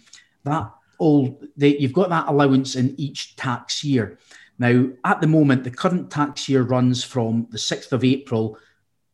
that 0.43 0.71
all 0.99 1.39
the, 1.57 1.77
you've 1.79 1.93
got 1.93 2.09
that 2.09 2.27
allowance 2.27 2.75
in 2.75 2.93
each 2.97 3.35
tax 3.35 3.83
year. 3.83 4.19
Now, 4.59 4.89
at 5.05 5.21
the 5.21 5.27
moment, 5.27 5.63
the 5.63 5.71
current 5.71 6.11
tax 6.11 6.47
year 6.47 6.61
runs 6.61 7.03
from 7.03 7.47
the 7.49 7.57
6th 7.57 7.93
of 7.93 8.03
April 8.03 8.59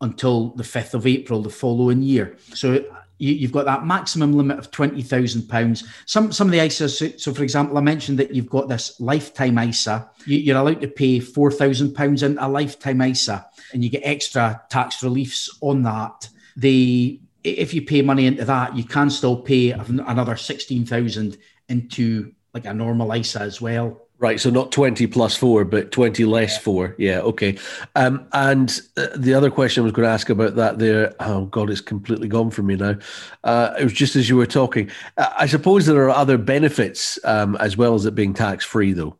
until 0.01 0.49
the 0.49 0.63
5th 0.63 0.95
of 0.95 1.07
April 1.07 1.41
the 1.41 1.49
following 1.49 2.01
year. 2.01 2.35
So 2.53 2.83
you, 3.17 3.47
have 3.47 3.51
got 3.51 3.65
that 3.65 3.85
maximum 3.85 4.33
limit 4.33 4.59
of 4.59 4.71
£20,000. 4.71 5.83
Some, 6.05 6.31
some 6.31 6.47
of 6.47 6.51
the 6.51 6.59
ISAs, 6.59 7.19
so 7.19 7.33
for 7.33 7.43
example, 7.43 7.77
I 7.77 7.81
mentioned 7.81 8.19
that 8.19 8.33
you've 8.33 8.49
got 8.49 8.67
this 8.67 8.99
lifetime 8.99 9.57
ISA. 9.57 10.09
You, 10.25 10.53
are 10.55 10.61
allowed 10.61 10.81
to 10.81 10.87
pay 10.87 11.19
£4,000 11.19 12.23
in 12.23 12.37
a 12.37 12.49
lifetime 12.49 13.01
ISA 13.01 13.45
and 13.73 13.83
you 13.83 13.89
get 13.89 14.01
extra 14.03 14.61
tax 14.69 15.03
reliefs 15.03 15.49
on 15.61 15.83
that. 15.83 16.29
The 16.57 17.19
if 17.43 17.75
you 17.75 17.83
pay 17.83 18.01
money 18.01 18.25
into 18.25 18.43
that, 18.43 18.75
you 18.75 18.83
can 18.83 19.09
still 19.09 19.37
pay 19.37 19.69
another 19.69 20.35
16000 20.35 21.37
into 21.69 22.33
like 22.55 22.65
a 22.65 22.73
normal 22.73 23.13
ISA 23.13 23.41
as 23.41 23.61
well. 23.61 24.04
Right, 24.17 24.39
so 24.39 24.49
not 24.49 24.71
20 24.71 25.07
plus 25.07 25.35
four, 25.35 25.65
but 25.65 25.91
20 25.91 26.23
less 26.23 26.57
four. 26.57 26.95
Yeah, 26.97 27.19
okay. 27.19 27.57
Um, 27.95 28.25
and 28.31 28.79
uh, 28.95 29.07
the 29.13 29.33
other 29.33 29.51
question 29.51 29.81
I 29.81 29.83
was 29.83 29.91
going 29.91 30.07
to 30.07 30.13
ask 30.13 30.29
about 30.29 30.55
that 30.55 30.79
there, 30.79 31.13
oh 31.19 31.45
God, 31.47 31.69
it's 31.69 31.81
completely 31.81 32.29
gone 32.29 32.49
from 32.49 32.67
me 32.67 32.77
now. 32.77 32.95
Uh, 33.43 33.73
it 33.77 33.83
was 33.83 33.91
just 33.91 34.15
as 34.15 34.29
you 34.29 34.37
were 34.37 34.45
talking. 34.45 34.89
Uh, 35.17 35.33
I 35.37 35.47
suppose 35.47 35.85
there 35.85 36.01
are 36.01 36.09
other 36.11 36.37
benefits 36.37 37.19
um, 37.25 37.57
as 37.57 37.75
well 37.75 37.93
as 37.93 38.05
it 38.05 38.15
being 38.15 38.33
tax 38.33 38.63
free, 38.63 38.93
though. 38.93 39.17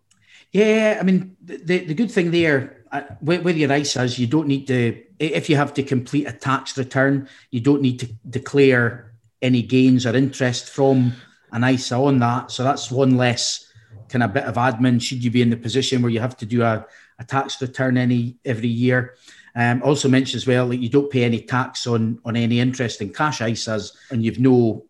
Yeah, 0.54 0.98
I 0.98 1.04
mean, 1.04 1.36
the, 1.44 1.80
the 1.80 1.94
good 1.94 2.10
thing 2.10 2.32
there 2.32 2.86
uh, 2.94 3.02
with, 3.22 3.44
with 3.44 3.58
your 3.58 3.68
ISAs, 3.68 4.18
you 4.18 4.28
don't 4.28 4.48
need 4.48 4.66
to, 4.68 5.04
if 5.20 5.50
you 5.50 5.58
have 5.58 5.74
to 5.74 5.84
complete 5.84 6.25
a 6.25 6.32
tax 6.32 6.78
return, 6.78 7.28
you 7.52 7.60
don't 7.60 7.82
need 7.82 8.00
to 8.00 8.08
declare 8.30 9.12
any 9.42 9.62
gains 9.62 10.06
or 10.06 10.16
interest 10.16 10.70
from 10.70 11.12
an 11.52 11.66
ISA 11.66 11.96
on 11.96 12.20
that. 12.20 12.52
So 12.52 12.64
that's 12.64 12.90
one 12.90 13.18
less 13.18 13.65
kind 14.10 14.24
of 14.24 14.34
bit 14.34 14.44
of 14.44 14.56
admin. 14.56 15.02
Should 15.02 15.24
you 15.24 15.32
be 15.32 15.42
in 15.42 15.50
the 15.50 15.58
position 15.58 16.02
where 16.02 16.12
you 16.12 16.20
have 16.20 16.38
to 16.38 16.46
do 16.46 16.62
a, 16.64 16.86
a 17.20 17.24
tax 17.24 17.62
return 17.62 17.98
any 17.98 18.38
every 18.46 18.68
year? 18.68 19.16
Um, 19.56 19.82
also 19.84 20.10
mentioned 20.10 20.38
as 20.38 20.48
well 20.48 20.68
that 20.70 20.78
you 20.78 20.90
don't 20.90 21.10
pay 21.10 21.24
any 21.24 21.42
tax 21.42 21.88
on 21.88 22.20
on 22.26 22.36
any 22.36 22.60
interest 22.60 23.02
in 23.02 23.14
cash 23.14 23.40
ISAs, 23.40 23.96
and 24.12 24.24
you've 24.24 24.40
no 24.40 24.86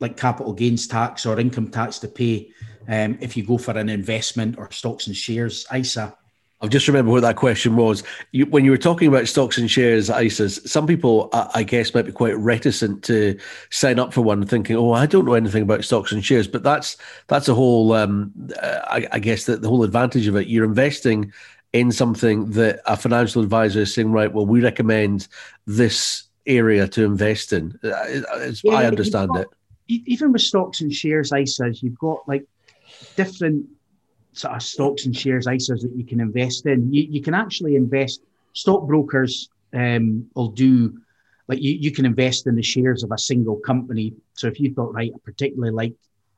like 0.00 0.16
capital 0.16 0.52
gains 0.52 0.86
tax 0.86 1.26
or 1.26 1.38
income 1.40 1.68
tax 1.68 1.98
to 2.00 2.08
pay 2.08 2.50
um, 2.88 3.16
if 3.20 3.36
you 3.36 3.44
go 3.44 3.58
for 3.58 3.76
an 3.78 3.88
investment 3.88 4.58
or 4.58 4.70
stocks 4.70 5.06
and 5.06 5.16
shares 5.16 5.66
ISA. 5.74 6.16
I've 6.64 6.70
just 6.70 6.88
remembered 6.88 7.12
what 7.12 7.20
that 7.20 7.36
question 7.36 7.76
was. 7.76 8.02
You, 8.32 8.46
when 8.46 8.64
you 8.64 8.70
were 8.70 8.78
talking 8.78 9.06
about 9.06 9.28
stocks 9.28 9.58
and 9.58 9.70
shares 9.70 10.08
ISAs, 10.08 10.66
some 10.66 10.86
people, 10.86 11.28
I, 11.34 11.50
I 11.56 11.62
guess, 11.62 11.92
might 11.92 12.06
be 12.06 12.12
quite 12.12 12.38
reticent 12.38 13.04
to 13.04 13.38
sign 13.68 13.98
up 13.98 14.14
for 14.14 14.22
one, 14.22 14.46
thinking, 14.46 14.74
"Oh, 14.74 14.92
I 14.92 15.04
don't 15.04 15.26
know 15.26 15.34
anything 15.34 15.62
about 15.62 15.84
stocks 15.84 16.10
and 16.10 16.24
shares." 16.24 16.48
But 16.48 16.62
that's 16.62 16.96
that's 17.26 17.48
a 17.48 17.54
whole, 17.54 17.92
um, 17.92 18.32
I, 18.62 19.06
I, 19.12 19.18
guess, 19.18 19.44
that 19.44 19.60
the 19.60 19.68
whole 19.68 19.84
advantage 19.84 20.26
of 20.26 20.36
it. 20.36 20.48
You're 20.48 20.64
investing 20.64 21.34
in 21.74 21.92
something 21.92 22.50
that 22.52 22.80
a 22.86 22.96
financial 22.96 23.42
advisor 23.42 23.80
is 23.80 23.92
saying, 23.92 24.10
"Right, 24.10 24.32
well, 24.32 24.46
we 24.46 24.62
recommend 24.62 25.28
this 25.66 26.22
area 26.46 26.88
to 26.88 27.04
invest 27.04 27.52
in." 27.52 27.78
Uh, 27.84 27.90
yeah, 28.64 28.72
I 28.72 28.86
understand 28.86 29.28
got, 29.34 29.40
it. 29.40 29.48
Even 30.06 30.32
with 30.32 30.40
stocks 30.40 30.80
and 30.80 30.90
shares 30.90 31.30
ISAs, 31.30 31.82
you've 31.82 31.98
got 31.98 32.26
like 32.26 32.46
different 33.16 33.66
sort 34.34 34.54
of 34.54 34.62
stocks 34.62 35.06
and 35.06 35.16
shares 35.16 35.46
ISAs 35.46 35.82
that 35.82 35.92
you 35.94 36.04
can 36.04 36.20
invest 36.20 36.66
in. 36.66 36.92
You, 36.92 37.06
you 37.08 37.22
can 37.22 37.34
actually 37.34 37.76
invest, 37.76 38.22
stockbrokers 38.52 39.48
um, 39.72 40.26
will 40.34 40.48
do, 40.48 40.98
like 41.48 41.60
you, 41.60 41.72
you 41.72 41.90
can 41.90 42.04
invest 42.04 42.46
in 42.46 42.56
the 42.56 42.62
shares 42.62 43.02
of 43.02 43.12
a 43.12 43.18
single 43.18 43.56
company. 43.56 44.14
So 44.34 44.46
if 44.48 44.60
you 44.60 44.74
thought, 44.74 44.92
right, 44.92 45.12
I 45.14 45.18
particularly 45.24 45.72
like 45.72 45.94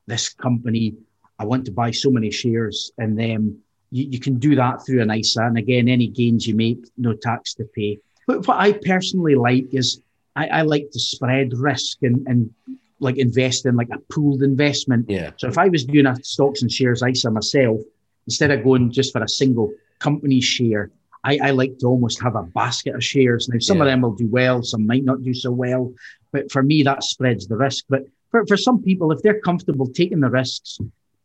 this 0.06 0.28
company, 0.28 0.94
I 1.38 1.44
want 1.44 1.64
to 1.66 1.72
buy 1.72 1.90
so 1.90 2.10
many 2.10 2.30
shares 2.30 2.92
in 2.98 3.16
them, 3.16 3.58
you, 3.90 4.04
you 4.10 4.20
can 4.20 4.38
do 4.38 4.54
that 4.56 4.84
through 4.84 5.02
an 5.02 5.10
ISA. 5.10 5.42
And 5.42 5.58
again, 5.58 5.88
any 5.88 6.08
gains 6.08 6.46
you 6.46 6.54
make, 6.54 6.84
no 6.96 7.14
tax 7.14 7.54
to 7.54 7.64
pay. 7.64 7.98
But 8.26 8.46
what 8.46 8.58
I 8.58 8.72
personally 8.72 9.34
like 9.34 9.72
is 9.72 10.00
I, 10.34 10.46
I 10.48 10.62
like 10.62 10.90
to 10.90 11.00
spread 11.00 11.52
risk 11.54 11.98
and, 12.02 12.26
and 12.26 12.52
like 13.00 13.18
invest 13.18 13.66
in 13.66 13.76
like 13.76 13.90
a 13.92 13.98
pooled 14.12 14.42
investment. 14.42 15.06
Yeah. 15.08 15.30
So 15.36 15.48
if 15.48 15.58
I 15.58 15.68
was 15.68 15.84
doing 15.84 16.06
a 16.06 16.16
stocks 16.22 16.62
and 16.62 16.72
shares 16.72 17.02
ISA 17.02 17.30
myself, 17.30 17.80
instead 18.26 18.50
of 18.50 18.64
going 18.64 18.90
just 18.90 19.12
for 19.12 19.22
a 19.22 19.28
single 19.28 19.72
company 19.98 20.40
share, 20.40 20.90
I, 21.24 21.38
I 21.42 21.50
like 21.50 21.78
to 21.78 21.86
almost 21.86 22.22
have 22.22 22.36
a 22.36 22.42
basket 22.42 22.94
of 22.94 23.04
shares. 23.04 23.48
Now, 23.48 23.58
some 23.58 23.78
yeah. 23.78 23.84
of 23.84 23.86
them 23.88 24.00
will 24.02 24.14
do 24.14 24.28
well, 24.28 24.62
some 24.62 24.86
might 24.86 25.04
not 25.04 25.22
do 25.22 25.34
so 25.34 25.50
well. 25.50 25.92
But 26.32 26.50
for 26.50 26.62
me, 26.62 26.82
that 26.84 27.02
spreads 27.02 27.46
the 27.46 27.56
risk. 27.56 27.84
But 27.88 28.02
for, 28.30 28.46
for 28.46 28.56
some 28.56 28.82
people, 28.82 29.12
if 29.12 29.22
they're 29.22 29.40
comfortable 29.40 29.86
taking 29.86 30.20
the 30.20 30.30
risks, 30.30 30.78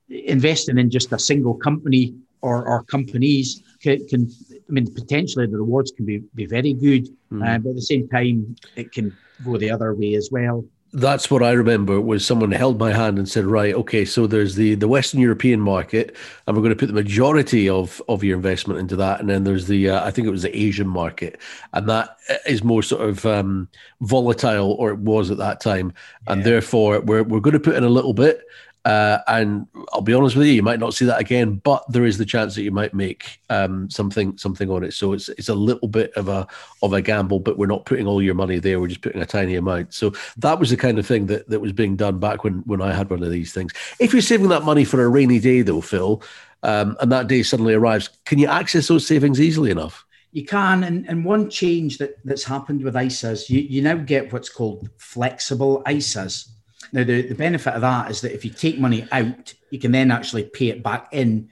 investing 0.09 0.77
in 0.77 0.89
just 0.89 1.13
a 1.13 1.19
single 1.19 1.53
company 1.53 2.15
or, 2.41 2.67
or 2.67 2.83
companies 2.83 3.61
can, 3.81 4.05
can, 4.07 4.29
I 4.51 4.71
mean, 4.71 4.91
potentially 4.93 5.45
the 5.45 5.57
rewards 5.57 5.91
can 5.91 6.05
be, 6.05 6.23
be 6.33 6.47
very 6.47 6.73
good. 6.73 7.07
Mm. 7.31 7.47
Uh, 7.47 7.59
but 7.59 7.69
at 7.69 7.75
the 7.75 7.81
same 7.81 8.09
time, 8.09 8.55
it 8.75 8.91
can 8.91 9.15
go 9.45 9.57
the 9.57 9.71
other 9.71 9.93
way 9.93 10.15
as 10.15 10.29
well 10.31 10.65
that's 10.93 11.31
what 11.31 11.41
I 11.41 11.51
remember 11.51 12.01
was 12.01 12.25
someone 12.25 12.51
held 12.51 12.77
my 12.77 12.91
hand 12.91 13.17
and 13.17 13.27
said, 13.27 13.45
right, 13.45 13.73
okay, 13.75 14.03
so 14.03 14.27
there's 14.27 14.55
the, 14.55 14.75
the 14.75 14.87
Western 14.87 15.21
European 15.21 15.61
market, 15.61 16.15
and 16.45 16.55
we're 16.55 16.63
going 16.63 16.75
to 16.75 16.79
put 16.79 16.87
the 16.87 16.93
majority 16.93 17.69
of, 17.69 18.01
of 18.09 18.23
your 18.23 18.35
investment 18.35 18.79
into 18.79 18.97
that. 18.97 19.21
And 19.21 19.29
then 19.29 19.45
there's 19.45 19.67
the, 19.67 19.89
uh, 19.89 20.05
I 20.05 20.11
think 20.11 20.27
it 20.27 20.31
was 20.31 20.41
the 20.41 20.55
Asian 20.55 20.87
market, 20.87 21.39
and 21.73 21.87
that 21.89 22.17
is 22.45 22.63
more 22.63 22.83
sort 22.83 23.07
of 23.07 23.25
um, 23.25 23.69
volatile, 24.01 24.73
or 24.73 24.91
it 24.91 24.99
was 24.99 25.31
at 25.31 25.37
that 25.37 25.61
time. 25.61 25.93
And 26.27 26.43
therefore, 26.43 26.99
we're, 26.99 27.23
we're 27.23 27.39
going 27.39 27.53
to 27.53 27.59
put 27.59 27.75
in 27.75 27.83
a 27.83 27.89
little 27.89 28.13
bit, 28.13 28.43
uh, 28.83 29.19
and 29.27 29.67
I'll 29.93 30.01
be 30.01 30.13
honest 30.13 30.35
with 30.35 30.47
you, 30.47 30.53
you 30.53 30.63
might 30.63 30.79
not 30.79 30.93
see 30.93 31.05
that 31.05 31.19
again, 31.19 31.61
but 31.63 31.83
there 31.91 32.05
is 32.05 32.17
the 32.17 32.25
chance 32.25 32.55
that 32.55 32.63
you 32.63 32.71
might 32.71 32.93
make 32.93 33.39
um, 33.49 33.89
something 33.89 34.37
something 34.37 34.69
on 34.71 34.83
it. 34.83 34.93
So 34.93 35.13
it's 35.13 35.29
it's 35.29 35.49
a 35.49 35.55
little 35.55 35.87
bit 35.87 36.11
of 36.13 36.29
a 36.29 36.47
of 36.81 36.93
a 36.93 37.01
gamble, 37.01 37.39
but 37.39 37.57
we're 37.57 37.67
not 37.67 37.85
putting 37.85 38.07
all 38.07 38.21
your 38.21 38.33
money 38.33 38.57
there. 38.57 38.79
We're 38.79 38.87
just 38.87 39.01
putting 39.01 39.21
a 39.21 39.25
tiny 39.25 39.55
amount. 39.55 39.93
So 39.93 40.13
that 40.37 40.59
was 40.59 40.71
the 40.71 40.77
kind 40.77 40.97
of 40.97 41.05
thing 41.05 41.27
that, 41.27 41.47
that 41.49 41.59
was 41.59 41.73
being 41.73 41.95
done 41.95 42.19
back 42.19 42.43
when 42.43 42.59
when 42.65 42.81
I 42.81 42.91
had 42.91 43.09
one 43.09 43.23
of 43.23 43.29
these 43.29 43.53
things. 43.53 43.71
If 43.99 44.13
you're 44.13 44.21
saving 44.21 44.49
that 44.49 44.63
money 44.63 44.83
for 44.83 45.03
a 45.03 45.09
rainy 45.09 45.39
day, 45.39 45.61
though, 45.61 45.81
Phil, 45.81 46.23
um, 46.63 46.97
and 46.99 47.11
that 47.11 47.27
day 47.27 47.43
suddenly 47.43 47.75
arrives, 47.75 48.09
can 48.25 48.39
you 48.39 48.47
access 48.47 48.87
those 48.87 49.05
savings 49.05 49.39
easily 49.39 49.69
enough? 49.69 50.05
You 50.31 50.45
can, 50.45 50.85
and, 50.85 51.07
and 51.09 51.25
one 51.25 51.49
change 51.49 51.97
that, 51.97 52.15
that's 52.23 52.43
happened 52.43 52.83
with 52.83 52.93
ISAs, 52.93 53.49
you, 53.49 53.59
you 53.59 53.81
now 53.81 53.95
get 53.95 54.31
what's 54.31 54.49
called 54.49 54.89
flexible 54.97 55.83
ISAs. 55.85 56.47
Now, 56.93 57.03
the, 57.03 57.21
the 57.21 57.35
benefit 57.35 57.73
of 57.73 57.81
that 57.81 58.11
is 58.11 58.21
that 58.21 58.33
if 58.33 58.43
you 58.43 58.51
take 58.51 58.79
money 58.79 59.07
out, 59.11 59.53
you 59.69 59.79
can 59.79 59.91
then 59.91 60.11
actually 60.11 60.43
pay 60.43 60.69
it 60.69 60.83
back 60.83 61.07
in 61.11 61.49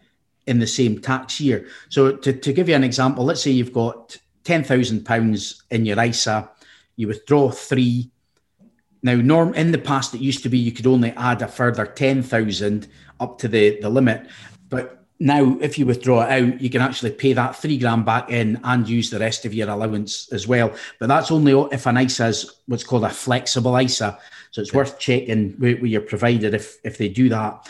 in 0.48 0.60
the 0.60 0.68
same 0.68 1.00
tax 1.00 1.40
year. 1.40 1.68
So, 1.90 2.18
to, 2.18 2.34
to 2.34 2.54
give 2.54 2.68
you 2.68 2.76
an 2.76 2.84
example, 2.84 3.24
let's 3.24 3.42
say 3.42 3.52
you've 3.52 3.74
got 3.74 4.18
£10,000 4.46 5.62
in 5.70 5.86
your 5.86 6.02
ISA, 6.02 6.50
you 6.96 7.08
withdraw 7.08 7.52
three. 7.52 8.10
Now, 9.04 9.16
norm 9.16 9.54
in 9.54 9.72
the 9.72 9.78
past, 9.78 10.14
it 10.16 10.22
used 10.22 10.44
to 10.44 10.50
be 10.50 10.58
you 10.58 10.72
could 10.72 10.88
only 10.88 11.12
add 11.12 11.42
a 11.42 11.48
further 11.48 11.86
10,000 11.86 12.88
up 13.20 13.38
to 13.40 13.48
the, 13.48 13.80
the 13.80 13.90
limit. 13.90 14.28
But 14.70 14.99
now, 15.22 15.58
if 15.60 15.78
you 15.78 15.86
withdraw 15.86 16.22
it 16.22 16.32
out, 16.32 16.62
you 16.62 16.70
can 16.70 16.82
actually 16.82 17.12
pay 17.12 17.34
that 17.34 17.58
three 17.58 17.78
grand 17.78 18.06
back 18.06 18.32
in 18.32 18.60
and 18.64 18.88
use 18.88 19.10
the 19.10 19.20
rest 19.20 19.46
of 19.46 19.54
your 19.54 19.70
allowance 19.70 20.32
as 20.32 20.48
well. 20.48 20.74
But 20.98 21.08
that's 21.08 21.30
only 21.30 21.52
if 21.74 21.86
an 21.86 21.98
ISA 21.98 22.28
is 22.28 22.52
what's 22.68 22.86
called 22.86 23.04
a 23.04 23.10
flexible 23.10 23.78
ISA. 23.78 24.18
So 24.52 24.62
it's 24.62 24.74
worth 24.74 24.98
checking 24.98 25.60
with, 25.60 25.82
with 25.82 25.92
your 25.92 26.02
provider 26.02 26.48
if, 26.56 26.78
if 26.86 26.98
they 26.98 27.10
do 27.10 27.28
that. 27.30 27.68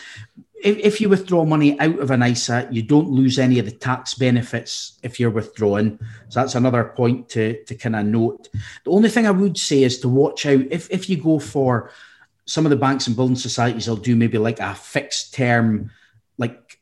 If, 0.62 0.78
if 0.78 1.00
you 1.00 1.08
withdraw 1.08 1.44
money 1.44 1.78
out 1.80 1.98
of 1.98 2.12
an 2.12 2.22
ISA, 2.22 2.68
you 2.70 2.82
don't 2.82 3.08
lose 3.08 3.38
any 3.38 3.58
of 3.58 3.64
the 3.64 3.72
tax 3.72 4.14
benefits 4.14 4.98
if 5.02 5.18
you're 5.18 5.30
withdrawing. 5.30 5.98
So 6.28 6.40
that's 6.40 6.54
another 6.54 6.84
point 6.84 7.30
to, 7.30 7.64
to 7.64 7.74
kind 7.74 7.96
of 7.96 8.06
note. 8.06 8.48
The 8.84 8.92
only 8.92 9.08
thing 9.08 9.26
I 9.26 9.32
would 9.32 9.58
say 9.58 9.82
is 9.82 9.98
to 10.00 10.08
watch 10.08 10.46
out 10.46 10.62
if, 10.70 10.88
if 10.90 11.10
you 11.10 11.16
go 11.16 11.40
for 11.40 11.90
some 12.44 12.66
of 12.66 12.70
the 12.70 12.76
banks 12.76 13.06
and 13.06 13.16
building 13.16 13.36
societies, 13.36 13.88
will 13.88 13.96
do 13.96 14.14
maybe 14.14 14.38
like 14.38 14.60
a 14.60 14.74
fixed 14.74 15.34
term, 15.34 15.90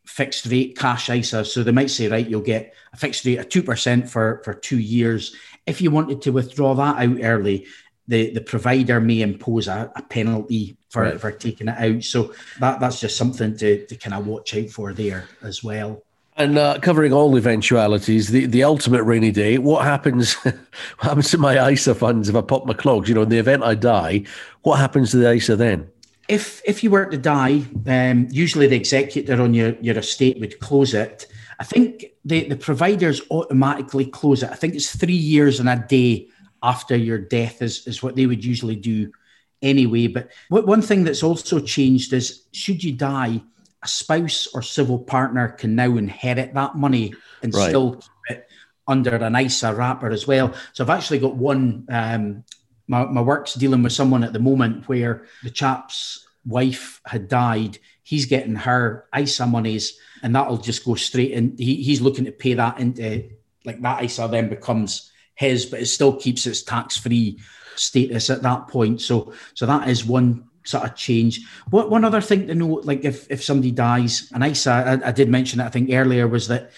fixed 0.08 0.46
rate 0.46 0.76
cash 0.76 1.10
ISA. 1.10 1.44
So 1.44 1.62
they 1.62 1.70
might 1.70 1.90
say, 1.90 2.08
right, 2.08 2.26
you'll 2.26 2.40
get 2.40 2.74
a 2.92 2.96
fixed 2.96 3.24
rate 3.26 3.38
of 3.38 3.48
2% 3.48 4.08
for, 4.08 4.40
for 4.42 4.54
two 4.54 4.78
years. 4.78 5.36
If 5.66 5.82
you 5.82 5.90
wanted 5.90 6.22
to 6.22 6.32
withdraw 6.32 6.74
that 6.74 6.96
out 6.96 7.18
early, 7.22 7.66
the, 8.08 8.30
the 8.30 8.40
provider 8.40 9.00
may 9.00 9.20
impose 9.20 9.68
a, 9.68 9.92
a 9.94 10.02
penalty 10.02 10.78
for, 10.88 11.02
right. 11.02 11.20
for 11.20 11.30
taking 11.30 11.68
it 11.68 11.76
out. 11.78 12.02
So 12.04 12.32
that, 12.58 12.80
that's 12.80 13.00
just 13.00 13.18
something 13.18 13.54
to, 13.58 13.86
to 13.86 13.96
kind 13.96 14.14
of 14.14 14.26
watch 14.26 14.56
out 14.56 14.70
for 14.70 14.94
there 14.94 15.28
as 15.42 15.62
well. 15.62 16.02
And 16.38 16.56
uh, 16.56 16.78
covering 16.80 17.12
all 17.12 17.36
eventualities, 17.36 18.28
the, 18.28 18.46
the 18.46 18.64
ultimate 18.64 19.02
rainy 19.02 19.30
day, 19.30 19.58
what 19.58 19.84
happens 19.84 20.34
what 20.42 20.56
happens 21.00 21.30
to 21.32 21.38
my 21.38 21.68
ISA 21.70 21.94
funds 21.94 22.28
if 22.30 22.34
I 22.34 22.40
pop 22.40 22.64
my 22.64 22.74
clogs? 22.74 23.10
You 23.10 23.14
know, 23.16 23.22
in 23.22 23.28
the 23.28 23.38
event 23.38 23.62
I 23.62 23.74
die, 23.74 24.24
what 24.62 24.78
happens 24.78 25.10
to 25.10 25.18
the 25.18 25.32
ISA 25.32 25.56
then? 25.56 25.90
If 26.28 26.62
if 26.64 26.84
you 26.84 26.90
were 26.90 27.06
to 27.06 27.16
die, 27.16 27.62
um, 27.86 28.28
usually 28.30 28.66
the 28.66 28.76
executor 28.76 29.40
on 29.40 29.54
your, 29.54 29.74
your 29.80 29.98
estate 29.98 30.38
would 30.40 30.60
close 30.60 30.94
it. 30.94 31.26
I 31.58 31.64
think 31.64 32.06
the, 32.24 32.48
the 32.48 32.56
providers 32.56 33.20
automatically 33.30 34.06
close 34.06 34.42
it. 34.42 34.50
I 34.50 34.54
think 34.54 34.74
it's 34.74 34.94
three 34.94 35.12
years 35.12 35.58
and 35.58 35.68
a 35.68 35.84
day 35.88 36.28
after 36.62 36.96
your 36.96 37.18
death 37.18 37.62
is, 37.62 37.86
is 37.86 38.02
what 38.02 38.14
they 38.14 38.26
would 38.26 38.44
usually 38.44 38.76
do 38.76 39.10
anyway. 39.62 40.06
But 40.06 40.30
what, 40.48 40.66
one 40.66 40.82
thing 40.82 41.04
that's 41.04 41.22
also 41.22 41.60
changed 41.60 42.12
is 42.12 42.44
should 42.52 42.82
you 42.84 42.92
die, 42.92 43.42
a 43.82 43.88
spouse 43.88 44.48
or 44.54 44.62
civil 44.62 44.98
partner 44.98 45.48
can 45.48 45.74
now 45.74 45.96
inherit 45.96 46.54
that 46.54 46.76
money 46.76 47.14
and 47.42 47.54
right. 47.54 47.68
still 47.68 47.94
keep 47.94 48.36
it 48.36 48.48
under 48.86 49.14
an 49.16 49.36
ISA 49.36 49.74
wrapper 49.74 50.10
as 50.10 50.26
well. 50.26 50.54
So 50.72 50.84
I've 50.84 50.90
actually 50.90 51.18
got 51.18 51.36
one. 51.36 51.86
Um, 51.88 52.44
my, 52.88 53.04
my 53.04 53.20
work's 53.20 53.54
dealing 53.54 53.82
with 53.82 53.92
someone 53.92 54.24
at 54.24 54.32
the 54.32 54.38
moment 54.38 54.88
where 54.88 55.26
the 55.44 55.50
chap's 55.50 56.26
wife 56.44 57.00
had 57.06 57.28
died. 57.28 57.78
He's 58.02 58.24
getting 58.24 58.56
her 58.56 59.06
ISA 59.16 59.46
monies, 59.46 59.98
and 60.22 60.34
that'll 60.34 60.56
just 60.56 60.84
go 60.84 60.94
straight 60.94 61.32
in. 61.32 61.56
He, 61.58 61.76
he's 61.76 62.00
looking 62.00 62.24
to 62.24 62.32
pay 62.32 62.54
that 62.54 62.80
into 62.80 63.28
like 63.64 63.80
that 63.82 64.02
ISA 64.02 64.28
then 64.28 64.48
becomes 64.48 65.12
his, 65.34 65.66
but 65.66 65.80
it 65.80 65.86
still 65.86 66.16
keeps 66.16 66.46
its 66.46 66.62
tax 66.62 66.96
free 66.96 67.38
status 67.76 68.30
at 68.30 68.42
that 68.42 68.68
point. 68.68 69.00
So, 69.00 69.32
so 69.54 69.66
that 69.66 69.88
is 69.88 70.04
one 70.04 70.48
sort 70.64 70.84
of 70.84 70.96
change. 70.96 71.40
What 71.70 71.90
one 71.90 72.04
other 72.04 72.20
thing 72.20 72.46
to 72.46 72.54
note, 72.54 72.86
like 72.86 73.04
if 73.04 73.30
if 73.30 73.44
somebody 73.44 73.70
dies, 73.70 74.30
an 74.32 74.42
ISA, 74.42 74.70
I, 74.70 75.08
I 75.08 75.12
did 75.12 75.28
mention 75.28 75.60
it, 75.60 75.66
I 75.66 75.68
think 75.68 75.90
earlier, 75.92 76.26
was 76.26 76.48
that 76.48 76.72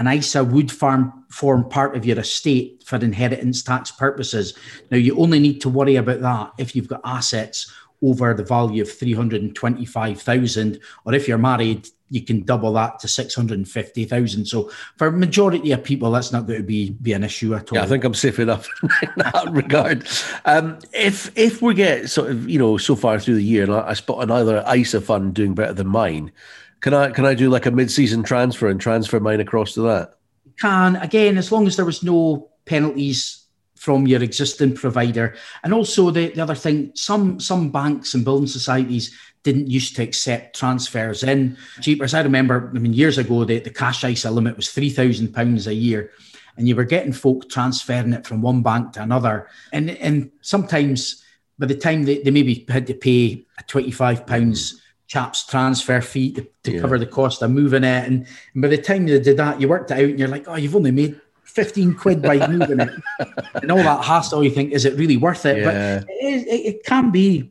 an 0.00 0.08
ISA 0.08 0.42
would 0.42 0.72
farm, 0.72 1.12
form 1.28 1.68
part 1.68 1.94
of 1.94 2.06
your 2.06 2.18
estate 2.18 2.82
for 2.86 2.96
inheritance 2.96 3.62
tax 3.62 3.90
purposes. 3.90 4.54
Now, 4.90 4.96
you 4.96 5.16
only 5.18 5.38
need 5.38 5.60
to 5.60 5.68
worry 5.68 5.96
about 5.96 6.22
that 6.22 6.52
if 6.58 6.74
you've 6.74 6.88
got 6.88 7.02
assets 7.04 7.70
over 8.02 8.32
the 8.32 8.42
value 8.42 8.82
of 8.82 8.90
325,000 8.90 10.80
or 11.04 11.14
if 11.14 11.28
you're 11.28 11.36
married 11.36 11.86
you 12.12 12.20
can 12.20 12.42
double 12.42 12.72
that 12.72 12.98
to 12.98 13.08
650,000. 13.08 14.44
So 14.44 14.70
for 14.96 15.12
majority 15.12 15.70
of 15.70 15.84
people, 15.84 16.10
that's 16.10 16.32
not 16.32 16.46
going 16.46 16.58
to 16.58 16.66
be, 16.66 16.90
be 16.90 17.12
an 17.12 17.22
issue 17.22 17.54
at 17.54 17.70
all. 17.70 17.78
Yeah, 17.78 17.84
I 17.84 17.86
think 17.86 18.02
I'm 18.02 18.14
safe 18.14 18.40
enough 18.40 18.68
in 18.82 19.10
that 19.16 19.48
regard. 19.52 20.08
Um, 20.44 20.78
if 20.92 21.30
if 21.38 21.62
we 21.62 21.72
get 21.72 22.10
sort 22.10 22.32
of, 22.32 22.48
you 22.48 22.58
know, 22.58 22.78
so 22.78 22.96
far 22.96 23.20
through 23.20 23.36
the 23.36 23.44
year 23.44 23.62
and 23.62 23.72
I, 23.72 23.90
I 23.90 23.92
spot 23.94 24.24
another 24.24 24.64
ISA 24.74 25.00
fund 25.00 25.34
doing 25.34 25.54
better 25.54 25.72
than 25.72 25.86
mine, 25.86 26.32
can 26.80 26.94
I 26.94 27.10
can 27.10 27.26
I 27.26 27.34
do 27.34 27.50
like 27.50 27.66
a 27.66 27.70
mid-season 27.70 28.22
transfer 28.22 28.68
and 28.68 28.80
transfer 28.80 29.20
mine 29.20 29.40
across 29.40 29.74
to 29.74 29.82
that? 29.82 30.14
Can, 30.58 30.96
again, 30.96 31.38
as 31.38 31.50
long 31.50 31.66
as 31.66 31.76
there 31.76 31.84
was 31.84 32.02
no 32.02 32.50
penalties 32.66 33.40
from 33.80 34.06
your 34.06 34.22
existing 34.22 34.74
provider. 34.74 35.34
And 35.64 35.72
also 35.72 36.10
the, 36.10 36.28
the 36.28 36.42
other 36.42 36.54
thing, 36.54 36.92
some 36.94 37.40
some 37.40 37.70
banks 37.70 38.12
and 38.12 38.22
building 38.24 38.46
societies 38.46 39.16
didn't 39.42 39.70
used 39.70 39.96
to 39.96 40.02
accept 40.02 40.54
transfers 40.54 41.22
in. 41.22 41.56
Cheapers, 41.80 42.12
I 42.12 42.20
remember, 42.20 42.70
I 42.74 42.78
mean, 42.78 42.92
years 42.92 43.16
ago, 43.16 43.44
the, 43.44 43.58
the 43.58 43.70
cash 43.70 44.04
ISA 44.04 44.30
limit 44.30 44.54
was 44.54 44.68
£3,000 44.68 45.66
a 45.66 45.74
year. 45.74 46.10
And 46.58 46.68
you 46.68 46.76
were 46.76 46.84
getting 46.84 47.14
folk 47.14 47.48
transferring 47.48 48.12
it 48.12 48.26
from 48.26 48.42
one 48.42 48.62
bank 48.62 48.92
to 48.92 49.02
another. 49.02 49.48
And, 49.72 49.88
and 49.90 50.30
sometimes 50.42 51.24
by 51.58 51.66
the 51.66 51.74
time 51.74 52.04
they, 52.04 52.18
they 52.18 52.30
maybe 52.30 52.66
had 52.68 52.86
to 52.88 52.94
pay 52.94 53.46
a 53.58 53.62
£25 53.62 54.26
mm. 54.26 54.79
Chap's 55.10 55.44
transfer 55.44 56.00
fee 56.00 56.30
to, 56.30 56.46
to 56.62 56.72
yeah. 56.72 56.80
cover 56.80 56.96
the 56.96 57.04
cost 57.04 57.42
of 57.42 57.50
moving 57.50 57.82
it. 57.82 58.06
And, 58.06 58.28
and 58.54 58.62
by 58.62 58.68
the 58.68 58.78
time 58.78 59.08
you 59.08 59.18
did 59.18 59.38
that, 59.38 59.60
you 59.60 59.66
worked 59.66 59.90
it 59.90 59.94
out 59.94 60.04
and 60.04 60.16
you're 60.16 60.28
like, 60.28 60.46
oh, 60.46 60.54
you've 60.54 60.76
only 60.76 60.92
made 60.92 61.20
15 61.42 61.96
quid 61.96 62.22
by 62.22 62.46
moving 62.46 62.78
it 62.78 62.90
and 63.54 63.72
all 63.72 63.78
that 63.78 64.04
hassle. 64.04 64.44
You 64.44 64.52
think, 64.52 64.70
is 64.70 64.84
it 64.84 64.96
really 64.96 65.16
worth 65.16 65.44
it? 65.46 65.58
Yeah. 65.58 65.64
But 65.98 66.08
it, 66.08 66.46
it, 66.46 66.66
it, 66.66 66.84
can 66.84 67.10
be 67.10 67.50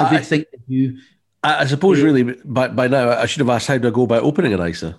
a 0.00 0.10
good 0.10 0.18
I, 0.18 0.22
thing 0.22 0.44
to 0.50 0.58
do. 0.68 0.98
I, 1.44 1.64
suppose, 1.66 2.00
really, 2.00 2.24
by, 2.44 2.66
by 2.66 2.88
now, 2.88 3.10
I 3.10 3.26
should 3.26 3.40
have 3.40 3.50
asked 3.50 3.68
how 3.68 3.78
do 3.78 3.86
I 3.86 3.92
go 3.92 4.02
about 4.02 4.24
opening 4.24 4.52
an 4.52 4.60
ISA? 4.60 4.98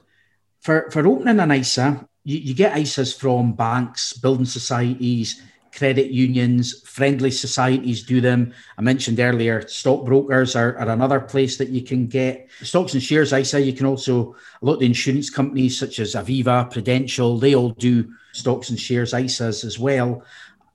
For, 0.61 0.89
for 0.91 1.05
opening 1.05 1.41
an 1.41 1.51
ISA, 1.51 2.07
you, 2.23 2.37
you 2.37 2.53
get 2.53 2.77
ISAs 2.77 3.19
from 3.19 3.51
banks, 3.51 4.13
building 4.13 4.45
societies, 4.45 5.41
credit 5.75 6.09
unions, 6.09 6.81
friendly 6.81 7.29
societies 7.29 8.03
do 8.03 8.21
them. 8.21 8.53
I 8.77 8.81
mentioned 8.81 9.19
earlier, 9.19 9.67
stockbrokers 9.67 10.55
are, 10.55 10.77
are 10.77 10.89
another 10.89 11.19
place 11.19 11.57
that 11.57 11.69
you 11.69 11.81
can 11.81 12.07
get 12.07 12.49
stocks 12.61 12.93
and 12.93 13.03
shares 13.03 13.33
ISA. 13.33 13.61
You 13.61 13.73
can 13.73 13.85
also, 13.85 14.35
a 14.61 14.65
lot 14.65 14.75
of 14.75 14.79
the 14.79 14.85
insurance 14.85 15.29
companies 15.29 15.77
such 15.77 15.99
as 15.99 16.15
Aviva, 16.15 16.71
Prudential, 16.71 17.37
they 17.37 17.55
all 17.55 17.69
do 17.71 18.11
stocks 18.31 18.69
and 18.69 18.79
shares 18.79 19.13
ISAs 19.13 19.65
as 19.65 19.77
well. 19.77 20.23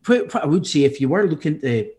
What 0.06 0.34
I 0.34 0.46
would 0.46 0.66
say, 0.66 0.84
if 0.84 1.00
you 1.00 1.08
were 1.08 1.26
looking 1.26 1.60
to 1.60 1.90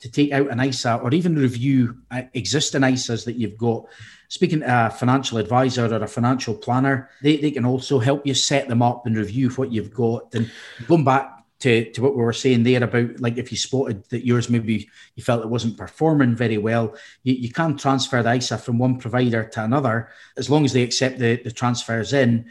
to 0.00 0.10
take 0.10 0.32
out 0.32 0.50
an 0.50 0.60
ISA 0.60 0.96
or 0.96 1.14
even 1.14 1.36
review 1.36 1.96
uh, 2.10 2.22
existing 2.34 2.80
ISAs 2.80 3.24
that 3.24 3.36
you've 3.36 3.56
got, 3.56 3.84
speaking 4.26 4.58
to 4.58 4.86
a 4.86 4.90
financial 4.90 5.38
advisor 5.38 5.86
or 5.86 6.02
a 6.02 6.08
financial 6.08 6.56
planner, 6.56 7.08
they, 7.22 7.36
they 7.36 7.52
can 7.52 7.64
also 7.64 8.00
help 8.00 8.26
you 8.26 8.34
set 8.34 8.66
them 8.66 8.82
up 8.82 9.06
and 9.06 9.16
review 9.16 9.48
what 9.50 9.70
you've 9.70 9.94
got. 9.94 10.34
And 10.34 10.50
going 10.88 11.04
back 11.04 11.41
to, 11.62 11.92
to 11.92 12.02
what 12.02 12.16
we 12.16 12.22
were 12.22 12.32
saying 12.32 12.64
there 12.64 12.82
about 12.82 13.20
like 13.20 13.38
if 13.38 13.52
you 13.52 13.56
spotted 13.56 14.04
that 14.10 14.26
yours 14.26 14.50
maybe 14.50 14.90
you 15.14 15.22
felt 15.22 15.44
it 15.44 15.48
wasn't 15.48 15.78
performing 15.78 16.34
very 16.34 16.58
well, 16.58 16.94
you, 17.22 17.34
you 17.34 17.52
can 17.52 17.76
transfer 17.76 18.20
the 18.20 18.34
ISA 18.34 18.58
from 18.58 18.78
one 18.78 18.98
provider 18.98 19.44
to 19.44 19.62
another 19.62 20.08
as 20.36 20.50
long 20.50 20.64
as 20.64 20.72
they 20.72 20.82
accept 20.82 21.20
the, 21.20 21.36
the 21.36 21.52
transfers 21.52 22.12
in. 22.12 22.46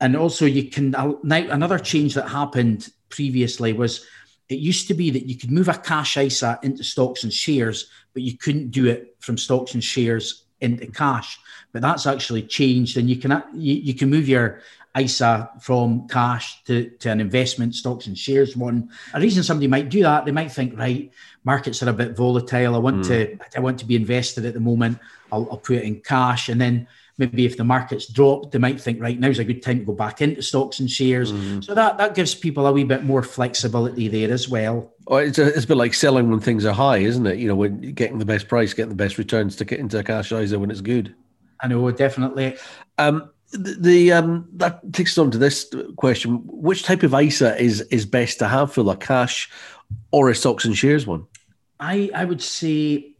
And 0.00 0.16
also 0.16 0.46
you 0.46 0.70
can 0.70 0.94
uh, 0.94 1.14
now 1.24 1.50
another 1.50 1.78
change 1.78 2.14
that 2.14 2.28
happened 2.28 2.88
previously 3.08 3.72
was 3.72 4.06
it 4.48 4.60
used 4.60 4.86
to 4.88 4.94
be 4.94 5.10
that 5.10 5.26
you 5.26 5.36
could 5.36 5.50
move 5.50 5.68
a 5.68 5.74
cash 5.74 6.16
ISA 6.16 6.60
into 6.62 6.84
stocks 6.84 7.24
and 7.24 7.32
shares, 7.32 7.90
but 8.14 8.22
you 8.22 8.38
couldn't 8.38 8.70
do 8.70 8.86
it 8.86 9.16
from 9.18 9.36
stocks 9.36 9.74
and 9.74 9.82
shares 9.82 10.44
into 10.60 10.86
cash. 10.86 11.40
But 11.72 11.82
that's 11.82 12.06
actually 12.06 12.42
changed, 12.42 12.96
and 12.96 13.10
you 13.10 13.16
can 13.16 13.42
you, 13.54 13.74
you 13.74 13.94
can 13.94 14.08
move 14.08 14.28
your 14.28 14.60
ISA 14.98 15.50
from 15.60 16.08
cash 16.08 16.62
to, 16.64 16.90
to 16.98 17.10
an 17.10 17.20
investment, 17.20 17.74
stocks 17.74 18.06
and 18.06 18.16
shares 18.16 18.56
one. 18.56 18.90
A 19.14 19.20
reason 19.20 19.42
somebody 19.42 19.66
might 19.66 19.88
do 19.88 20.02
that, 20.02 20.24
they 20.24 20.32
might 20.32 20.52
think, 20.52 20.78
right, 20.78 21.10
markets 21.44 21.82
are 21.82 21.88
a 21.88 21.92
bit 21.92 22.16
volatile. 22.16 22.74
I 22.74 22.78
want 22.78 23.04
mm. 23.04 23.08
to 23.08 23.38
I 23.56 23.60
want 23.60 23.78
to 23.80 23.84
be 23.84 23.96
invested 23.96 24.44
at 24.44 24.54
the 24.54 24.60
moment. 24.60 24.98
I'll, 25.32 25.46
I'll 25.50 25.58
put 25.58 25.76
it 25.76 25.84
in 25.84 26.00
cash, 26.00 26.48
and 26.48 26.60
then 26.60 26.86
maybe 27.18 27.46
if 27.46 27.56
the 27.56 27.64
markets 27.64 28.06
drop, 28.06 28.50
they 28.50 28.58
might 28.58 28.80
think, 28.80 29.00
right, 29.00 29.18
now's 29.18 29.38
a 29.38 29.44
good 29.44 29.62
time 29.62 29.78
to 29.78 29.84
go 29.84 29.92
back 29.92 30.20
into 30.20 30.42
stocks 30.42 30.80
and 30.80 30.90
shares. 30.90 31.32
Mm. 31.32 31.64
So 31.64 31.74
that 31.74 31.98
that 31.98 32.14
gives 32.14 32.34
people 32.34 32.66
a 32.66 32.72
wee 32.72 32.84
bit 32.84 33.04
more 33.04 33.22
flexibility 33.22 34.08
there 34.08 34.32
as 34.32 34.48
well. 34.48 34.92
Oh, 35.06 35.16
it's 35.16 35.38
a, 35.38 35.46
it's 35.46 35.64
a 35.64 35.68
bit 35.68 35.76
like 35.76 35.94
selling 35.94 36.30
when 36.30 36.40
things 36.40 36.64
are 36.64 36.74
high, 36.74 36.98
isn't 36.98 37.26
it? 37.26 37.38
You 37.38 37.48
know, 37.48 37.54
when 37.54 37.80
getting 37.92 38.18
the 38.18 38.24
best 38.24 38.48
price, 38.48 38.74
getting 38.74 38.90
the 38.90 38.96
best 38.96 39.18
returns 39.18 39.56
to 39.56 39.64
get 39.64 39.78
into 39.78 39.98
a 39.98 40.02
cash 40.02 40.32
ISA 40.32 40.58
when 40.58 40.70
it's 40.70 40.80
good. 40.80 41.14
I 41.60 41.68
know, 41.68 41.90
definitely. 41.90 42.56
Um, 42.98 43.30
the, 43.56 43.76
the 43.78 44.12
um, 44.12 44.48
that 44.54 44.92
takes 44.92 45.12
us 45.12 45.18
on 45.18 45.30
to 45.30 45.38
this 45.38 45.72
question: 45.96 46.42
Which 46.46 46.82
type 46.82 47.02
of 47.02 47.14
ISA 47.14 47.60
is 47.60 47.80
is 47.82 48.06
best 48.06 48.38
to 48.38 48.48
have 48.48 48.72
for 48.72 48.90
a 48.90 48.96
cash 48.96 49.50
or 50.10 50.30
a 50.30 50.34
stocks 50.34 50.64
and 50.64 50.76
shares 50.76 51.06
one? 51.06 51.26
I 51.80 52.10
I 52.14 52.24
would 52.24 52.42
say, 52.42 53.12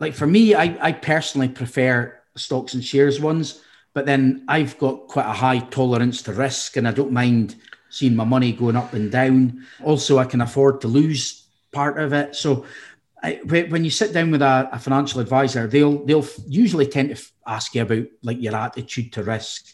like 0.00 0.14
for 0.14 0.26
me, 0.26 0.54
I 0.54 0.76
I 0.80 0.92
personally 0.92 1.48
prefer 1.48 2.18
stocks 2.36 2.74
and 2.74 2.84
shares 2.84 3.20
ones, 3.20 3.62
but 3.94 4.06
then 4.06 4.44
I've 4.48 4.78
got 4.78 5.08
quite 5.08 5.26
a 5.26 5.32
high 5.32 5.60
tolerance 5.60 6.22
to 6.22 6.32
risk, 6.32 6.76
and 6.76 6.86
I 6.86 6.92
don't 6.92 7.12
mind 7.12 7.56
seeing 7.90 8.16
my 8.16 8.24
money 8.24 8.52
going 8.52 8.76
up 8.76 8.94
and 8.94 9.10
down. 9.10 9.66
Also, 9.82 10.18
I 10.18 10.24
can 10.24 10.40
afford 10.40 10.80
to 10.80 10.88
lose 10.88 11.44
part 11.72 11.98
of 11.98 12.12
it, 12.12 12.36
so 12.36 12.64
I, 13.22 13.40
when 13.44 13.84
you 13.84 13.90
sit 13.90 14.12
down 14.12 14.30
with 14.32 14.42
a, 14.42 14.68
a, 14.72 14.78
financial 14.78 15.20
advisor, 15.20 15.66
they'll 15.66 16.04
they'll 16.04 16.26
usually 16.46 16.86
tend 16.86 17.14
to 17.14 17.22
ask 17.46 17.74
you 17.74 17.82
about 17.82 18.06
like 18.22 18.40
your 18.40 18.56
attitude 18.56 19.12
to 19.12 19.22
risk, 19.22 19.66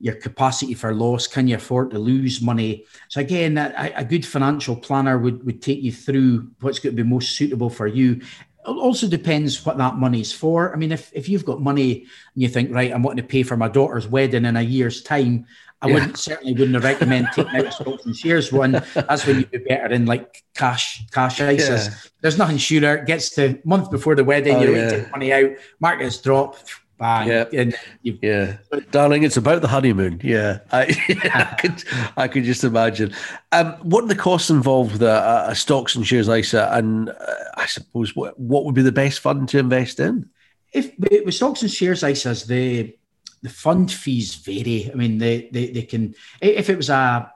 your 0.00 0.14
capacity 0.14 0.72
for 0.72 0.94
loss. 0.94 1.26
Can 1.26 1.46
you 1.46 1.56
afford 1.56 1.90
to 1.90 1.98
lose 1.98 2.40
money? 2.40 2.86
So 3.10 3.20
again, 3.20 3.58
a, 3.58 3.92
a 3.94 4.04
good 4.04 4.24
financial 4.24 4.74
planner 4.74 5.18
would 5.18 5.44
would 5.44 5.60
take 5.60 5.82
you 5.82 5.92
through 5.92 6.50
what's 6.60 6.78
going 6.78 6.96
to 6.96 7.02
be 7.02 7.08
most 7.08 7.36
suitable 7.36 7.70
for 7.70 7.86
you. 7.86 8.22
It 8.66 8.70
also 8.70 9.06
depends 9.06 9.66
what 9.66 9.76
that 9.76 9.96
money's 9.96 10.32
for. 10.32 10.72
I 10.72 10.76
mean, 10.76 10.90
if, 10.90 11.12
if 11.12 11.28
you've 11.28 11.44
got 11.44 11.60
money 11.60 12.06
and 12.34 12.42
you 12.42 12.48
think, 12.48 12.74
right, 12.74 12.90
I'm 12.90 13.02
wanting 13.02 13.22
to 13.22 13.28
pay 13.28 13.42
for 13.42 13.58
my 13.58 13.68
daughter's 13.68 14.08
wedding 14.08 14.46
in 14.46 14.56
a 14.56 14.62
year's 14.62 15.02
time, 15.02 15.44
I 15.84 15.88
yeah. 15.88 15.94
wouldn't 15.94 16.16
certainly 16.16 16.54
wouldn't 16.54 16.82
recommend 16.82 17.28
taking 17.34 17.56
out 17.56 17.66
a 17.66 17.72
stocks 17.72 18.06
and 18.06 18.16
shares 18.16 18.50
one. 18.50 18.72
That's 18.94 19.26
when 19.26 19.40
you'd 19.40 19.50
be 19.50 19.58
better 19.58 19.92
in 19.92 20.06
like 20.06 20.42
cash 20.54 21.06
cash 21.08 21.40
ISAs. 21.40 21.88
Yeah. 21.88 21.94
There's 22.22 22.38
nothing 22.38 22.56
sure. 22.56 22.94
It 22.94 23.06
gets 23.06 23.30
to 23.34 23.60
month 23.64 23.90
before 23.90 24.14
the 24.14 24.24
wedding, 24.24 24.56
oh, 24.56 24.62
you 24.62 24.74
yeah. 24.74 24.88
take 24.88 25.10
money 25.10 25.32
out, 25.32 25.50
markets 25.80 26.16
drop, 26.16 26.56
bang. 26.98 27.28
Yeah, 27.28 27.70
yeah. 28.02 28.56
Darling, 28.90 29.24
it's 29.24 29.36
about 29.36 29.60
the 29.60 29.68
honeymoon. 29.68 30.22
Yeah, 30.24 30.60
I, 30.72 30.96
I 31.34 31.54
could 31.60 31.84
I 32.16 32.28
could 32.28 32.44
just 32.44 32.64
imagine. 32.64 33.12
Um, 33.52 33.72
what 33.82 34.04
are 34.04 34.08
the 34.08 34.16
costs 34.16 34.48
involved 34.48 34.92
with 34.92 35.02
a, 35.02 35.46
a 35.48 35.54
stocks 35.54 35.96
and 35.96 36.06
shares 36.06 36.30
ISA? 36.30 36.70
And 36.72 37.10
uh, 37.10 37.14
I 37.56 37.66
suppose 37.66 38.16
what 38.16 38.40
what 38.40 38.64
would 38.64 38.74
be 38.74 38.80
the 38.80 38.90
best 38.90 39.20
fund 39.20 39.50
to 39.50 39.58
invest 39.58 40.00
in? 40.00 40.30
If 40.72 40.92
with 40.98 41.34
stocks 41.34 41.60
and 41.60 41.70
shares 41.70 42.02
ISAs, 42.02 42.46
the 42.46 42.96
the 43.44 43.50
fund 43.50 43.92
fees 43.92 44.34
vary. 44.36 44.90
I 44.90 44.94
mean, 44.94 45.18
they, 45.18 45.50
they, 45.52 45.70
they 45.70 45.82
can, 45.82 46.14
if 46.40 46.70
it 46.70 46.76
was 46.78 46.88
a 46.88 47.30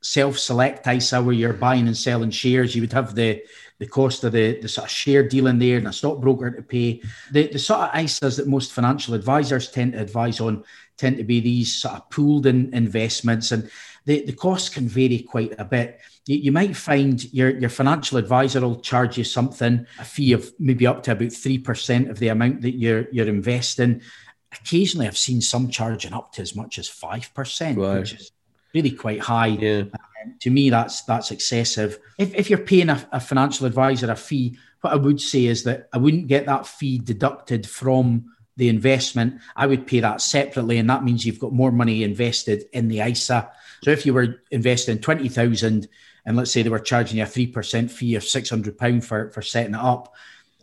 self 0.00 0.38
select 0.38 0.86
ISA 0.86 1.20
where 1.20 1.34
you're 1.34 1.52
buying 1.52 1.88
and 1.88 1.96
selling 1.96 2.30
shares, 2.30 2.76
you 2.76 2.82
would 2.82 2.92
have 2.92 3.16
the, 3.16 3.42
the 3.80 3.86
cost 3.86 4.22
of 4.22 4.32
the, 4.32 4.60
the 4.60 4.68
sort 4.68 4.86
of 4.86 4.90
share 4.92 5.26
deal 5.26 5.48
in 5.48 5.58
there 5.58 5.78
and 5.78 5.88
a 5.88 5.92
stockbroker 5.92 6.52
to 6.52 6.62
pay. 6.62 7.02
The, 7.32 7.48
the 7.48 7.58
sort 7.58 7.80
of 7.80 7.90
ISAs 7.90 8.36
that 8.36 8.46
most 8.46 8.72
financial 8.72 9.14
advisors 9.14 9.68
tend 9.68 9.94
to 9.94 10.00
advise 10.00 10.38
on 10.38 10.62
tend 10.96 11.16
to 11.16 11.24
be 11.24 11.40
these 11.40 11.74
sort 11.74 11.96
of 11.96 12.08
pooled 12.08 12.46
in 12.46 12.72
investments 12.72 13.50
and 13.50 13.68
the, 14.04 14.24
the 14.24 14.32
costs 14.32 14.68
can 14.68 14.88
vary 14.88 15.18
quite 15.18 15.54
a 15.58 15.64
bit. 15.64 16.00
You, 16.26 16.36
you 16.36 16.52
might 16.52 16.76
find 16.76 17.22
your, 17.34 17.50
your 17.50 17.68
financial 17.68 18.16
advisor 18.16 18.60
will 18.60 18.80
charge 18.80 19.18
you 19.18 19.24
something, 19.24 19.86
a 19.98 20.04
fee 20.04 20.32
of 20.32 20.52
maybe 20.60 20.86
up 20.86 21.02
to 21.02 21.12
about 21.12 21.28
3% 21.28 22.10
of 22.10 22.20
the 22.20 22.28
amount 22.28 22.62
that 22.62 22.76
you're, 22.76 23.08
you're 23.10 23.28
investing 23.28 24.02
occasionally 24.52 25.06
I've 25.06 25.18
seen 25.18 25.40
some 25.40 25.68
charging 25.68 26.12
up 26.12 26.32
to 26.32 26.42
as 26.42 26.54
much 26.54 26.78
as 26.78 26.88
five 26.88 27.32
percent, 27.34 27.78
which 27.78 28.14
is 28.14 28.32
really 28.74 28.90
quite 28.90 29.20
high. 29.20 29.46
Yeah. 29.46 29.84
Um, 30.24 30.34
to 30.40 30.50
me, 30.50 30.70
that's 30.70 31.02
that's 31.02 31.30
excessive. 31.30 31.98
If, 32.18 32.34
if 32.34 32.50
you're 32.50 32.58
paying 32.58 32.90
a, 32.90 33.08
a, 33.12 33.20
financial 33.20 33.66
advisor 33.66 34.10
a 34.10 34.16
fee, 34.16 34.58
what 34.80 34.92
I 34.92 34.96
would 34.96 35.20
say 35.20 35.46
is 35.46 35.64
that 35.64 35.88
I 35.92 35.98
wouldn't 35.98 36.28
get 36.28 36.46
that 36.46 36.66
fee 36.66 36.98
deducted 36.98 37.68
from 37.68 38.32
the 38.56 38.68
investment. 38.68 39.40
I 39.54 39.66
would 39.66 39.86
pay 39.86 40.00
that 40.00 40.20
separately, 40.20 40.78
and 40.78 40.90
that 40.90 41.04
means 41.04 41.24
you've 41.24 41.38
got 41.38 41.52
more 41.52 41.72
money 41.72 42.02
invested 42.02 42.64
in 42.72 42.88
the 42.88 43.00
ISA. 43.00 43.50
So 43.82 43.90
if 43.90 44.04
you 44.04 44.14
were 44.14 44.42
investing 44.50 44.98
twenty 44.98 45.28
thousand, 45.28 45.88
and 46.26 46.36
let's 46.36 46.50
say 46.50 46.62
they 46.62 46.68
were 46.68 46.78
charging 46.78 47.18
you 47.18 47.24
a 47.24 47.26
three 47.26 47.46
percent 47.46 47.90
fee 47.90 48.16
of 48.16 48.24
six 48.24 48.50
hundred 48.50 48.78
pound 48.78 49.04
for 49.04 49.30
for 49.30 49.42
setting 49.42 49.74
it 49.74 49.80
up, 49.80 50.14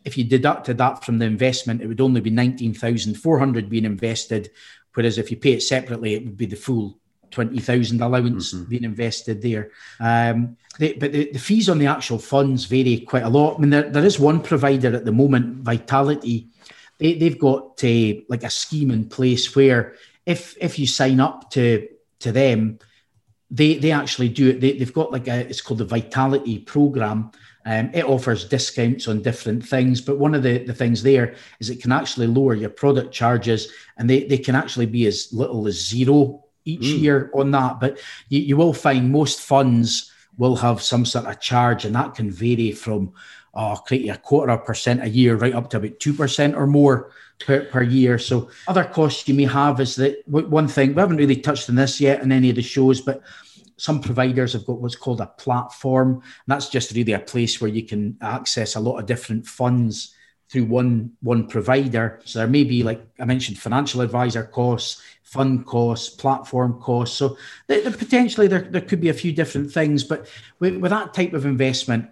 if 0.05 0.17
you 0.17 0.23
deducted 0.23 0.77
that 0.77 1.03
from 1.03 1.19
the 1.19 1.25
investment, 1.25 1.81
it 1.81 1.87
would 1.87 2.01
only 2.01 2.21
be 2.21 2.29
19,400 2.29 3.69
being 3.69 3.85
invested. 3.85 4.51
Whereas 4.93 5.17
if 5.17 5.29
you 5.29 5.37
pay 5.37 5.53
it 5.53 5.63
separately, 5.63 6.13
it 6.13 6.23
would 6.23 6.37
be 6.37 6.45
the 6.45 6.55
full 6.55 6.99
20,000 7.31 8.01
allowance 8.01 8.53
mm-hmm. 8.53 8.69
being 8.69 8.83
invested 8.83 9.41
there. 9.41 9.71
Um, 9.99 10.57
they, 10.79 10.93
but 10.93 11.11
the, 11.11 11.31
the, 11.31 11.39
fees 11.39 11.69
on 11.69 11.79
the 11.79 11.87
actual 11.87 12.19
funds 12.19 12.65
vary 12.65 12.99
quite 12.99 13.23
a 13.23 13.29
lot. 13.29 13.57
I 13.57 13.61
mean, 13.61 13.71
there, 13.71 13.89
there 13.89 14.05
is 14.05 14.19
one 14.19 14.41
provider 14.41 14.95
at 14.95 15.05
the 15.05 15.11
moment, 15.11 15.63
Vitality, 15.63 16.47
they, 16.97 17.13
they've 17.13 17.39
got 17.39 17.83
a, 17.83 18.23
like 18.29 18.43
a 18.43 18.49
scheme 18.49 18.91
in 18.91 19.09
place 19.09 19.55
where 19.55 19.95
if 20.25 20.55
if 20.59 20.79
you 20.79 20.87
sign 20.87 21.19
up 21.19 21.51
to 21.51 21.87
to 22.19 22.31
them, 22.31 22.79
they 23.51 23.75
they 23.75 23.91
actually 23.91 24.29
do 24.29 24.49
it. 24.49 24.61
They, 24.61 24.73
they've 24.73 24.93
got 24.93 25.11
like 25.11 25.27
a 25.27 25.47
it's 25.47 25.61
called 25.61 25.79
the 25.79 25.85
Vitality 25.85 26.59
Program. 26.59 27.31
Um, 27.65 27.89
it 27.93 28.05
offers 28.05 28.47
discounts 28.47 29.07
on 29.07 29.23
different 29.23 29.65
things, 29.65 29.99
but 29.99 30.19
one 30.19 30.35
of 30.35 30.43
the, 30.43 30.59
the 30.59 30.73
things 30.73 31.01
there 31.01 31.35
is 31.59 31.71
it 31.71 31.81
can 31.81 31.91
actually 31.91 32.27
lower 32.27 32.53
your 32.53 32.69
product 32.69 33.11
charges 33.11 33.71
and 33.97 34.07
they, 34.07 34.25
they 34.25 34.37
can 34.37 34.55
actually 34.55 34.85
be 34.85 35.07
as 35.07 35.33
little 35.33 35.67
as 35.67 35.83
zero 35.83 36.43
each 36.65 36.81
mm. 36.81 36.99
year 36.99 37.31
on 37.33 37.51
that. 37.51 37.79
But 37.79 37.99
you, 38.29 38.39
you 38.39 38.57
will 38.57 38.73
find 38.73 39.11
most 39.11 39.41
funds 39.41 40.11
will 40.37 40.55
have 40.57 40.81
some 40.81 41.05
sort 41.05 41.25
of 41.25 41.39
charge, 41.39 41.85
and 41.85 41.95
that 41.95 42.15
can 42.15 42.29
vary 42.29 42.71
from 42.71 43.13
oh, 43.53 43.75
create 43.77 44.09
a 44.09 44.17
quarter 44.17 44.51
of 44.51 44.59
a 44.59 44.63
percent 44.63 45.03
a 45.03 45.09
year 45.09 45.35
right 45.35 45.55
up 45.55 45.69
to 45.69 45.77
about 45.77 45.99
2% 45.99 46.55
or 46.55 46.67
more 46.67 47.11
per, 47.39 47.65
per 47.65 47.81
year. 47.81 48.19
So, 48.19 48.49
other 48.67 48.83
costs 48.83 49.27
you 49.27 49.33
may 49.33 49.45
have 49.45 49.79
is 49.79 49.95
that 49.95 50.17
one 50.27 50.67
thing 50.67 50.93
we 50.93 50.99
haven't 50.99 51.17
really 51.17 51.37
touched 51.37 51.69
on 51.69 51.75
this 51.75 52.01
yet 52.01 52.21
in 52.21 52.31
any 52.31 52.49
of 52.49 52.55
the 52.55 52.61
shows, 52.61 53.01
but 53.01 53.21
some 53.77 54.01
providers 54.01 54.53
have 54.53 54.65
got 54.65 54.81
what's 54.81 54.95
called 54.95 55.21
a 55.21 55.27
platform. 55.27 56.21
That's 56.47 56.69
just 56.69 56.95
really 56.95 57.13
a 57.13 57.19
place 57.19 57.59
where 57.59 57.69
you 57.69 57.83
can 57.83 58.17
access 58.21 58.75
a 58.75 58.79
lot 58.79 58.99
of 58.99 59.05
different 59.05 59.45
funds 59.45 60.15
through 60.49 60.65
one 60.65 61.11
one 61.21 61.47
provider. 61.47 62.21
So 62.23 62.39
there 62.39 62.47
may 62.47 62.63
be, 62.63 62.83
like 62.83 63.01
I 63.19 63.25
mentioned, 63.25 63.57
financial 63.57 64.01
advisor 64.01 64.43
costs, 64.43 65.01
fund 65.23 65.65
costs, 65.65 66.09
platform 66.09 66.79
costs. 66.79 67.17
So 67.17 67.37
potentially 67.67 68.47
there, 68.47 68.61
there 68.61 68.81
could 68.81 69.01
be 69.01 69.09
a 69.09 69.13
few 69.13 69.33
different 69.33 69.71
things, 69.71 70.03
but 70.03 70.27
with, 70.59 70.77
with 70.77 70.91
that 70.91 71.13
type 71.13 71.33
of 71.33 71.45
investment, 71.45 72.09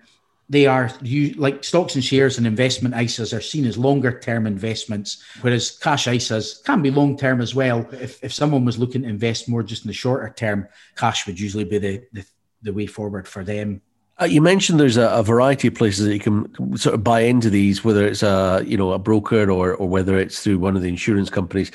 they 0.54 0.68
are 0.68 0.92
like 1.36 1.64
stocks 1.64 1.96
and 1.96 2.04
shares 2.04 2.38
and 2.38 2.46
investment 2.46 2.94
ISAs 2.94 3.36
are 3.36 3.42
seen 3.42 3.66
as 3.66 3.76
longer 3.76 4.20
term 4.20 4.46
investments, 4.46 5.24
whereas 5.42 5.72
cash 5.72 6.06
ISAs 6.06 6.64
can 6.64 6.84
be 6.84 6.92
long 6.92 7.18
term 7.18 7.42
as 7.42 7.56
well. 7.56 7.88
If, 7.92 8.24
if 8.24 8.32
someone 8.32 8.64
was 8.64 8.78
looking 8.78 9.02
to 9.02 9.10
invest 9.10 9.50
more 9.50 9.64
just 9.64 9.84
in 9.84 9.88
the 9.88 9.94
shorter 9.94 10.32
term, 10.38 10.68
cash 10.96 11.26
would 11.26 11.40
usually 11.40 11.64
be 11.64 11.80
the, 11.80 12.04
the, 12.14 12.26
the 12.62 12.72
way 12.72 12.86
forward 12.86 13.28
for 13.28 13.44
them. 13.44 13.82
Uh, 14.22 14.26
you 14.26 14.42
mentioned 14.42 14.80
there's 14.80 14.96
a, 14.96 15.10
a, 15.10 15.24
variety 15.24 15.68
of 15.70 15.74
places 15.74 16.06
that 16.06 16.14
you 16.14 16.20
can 16.20 16.78
sort 16.78 16.94
of 16.94 17.04
buy 17.04 17.22
into 17.22 17.50
these, 17.50 17.84
whether 17.84 18.06
it's 18.06 18.22
a 18.22 18.64
you 18.64 18.78
know 18.78 18.94
a 18.94 19.00
broker 19.00 19.50
or 19.50 19.74
or 19.74 19.90
whether 19.90 20.20
it's 20.20 20.44
through 20.44 20.60
one 20.60 20.76
of 20.76 20.84
the 20.84 20.88
insurance 20.88 21.32
companies. 21.32 21.72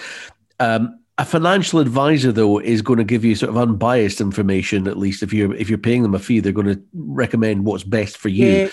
Um, 0.60 1.00
a 1.18 1.24
financial 1.24 1.80
advisor, 1.80 2.30
though, 2.30 2.60
is 2.60 2.80
going 2.80 2.98
to 2.98 3.04
give 3.04 3.24
you 3.24 3.34
sort 3.34 3.50
of 3.50 3.56
unbiased 3.56 4.20
information. 4.20 4.86
At 4.86 4.96
least 4.96 5.22
if 5.22 5.32
you're 5.32 5.52
if 5.54 5.68
you're 5.68 5.76
paying 5.76 6.02
them 6.02 6.14
a 6.14 6.18
fee, 6.18 6.38
they're 6.38 6.52
going 6.52 6.68
to 6.68 6.80
recommend 6.94 7.64
what's 7.64 7.82
best 7.82 8.16
for 8.16 8.28
you. 8.28 8.70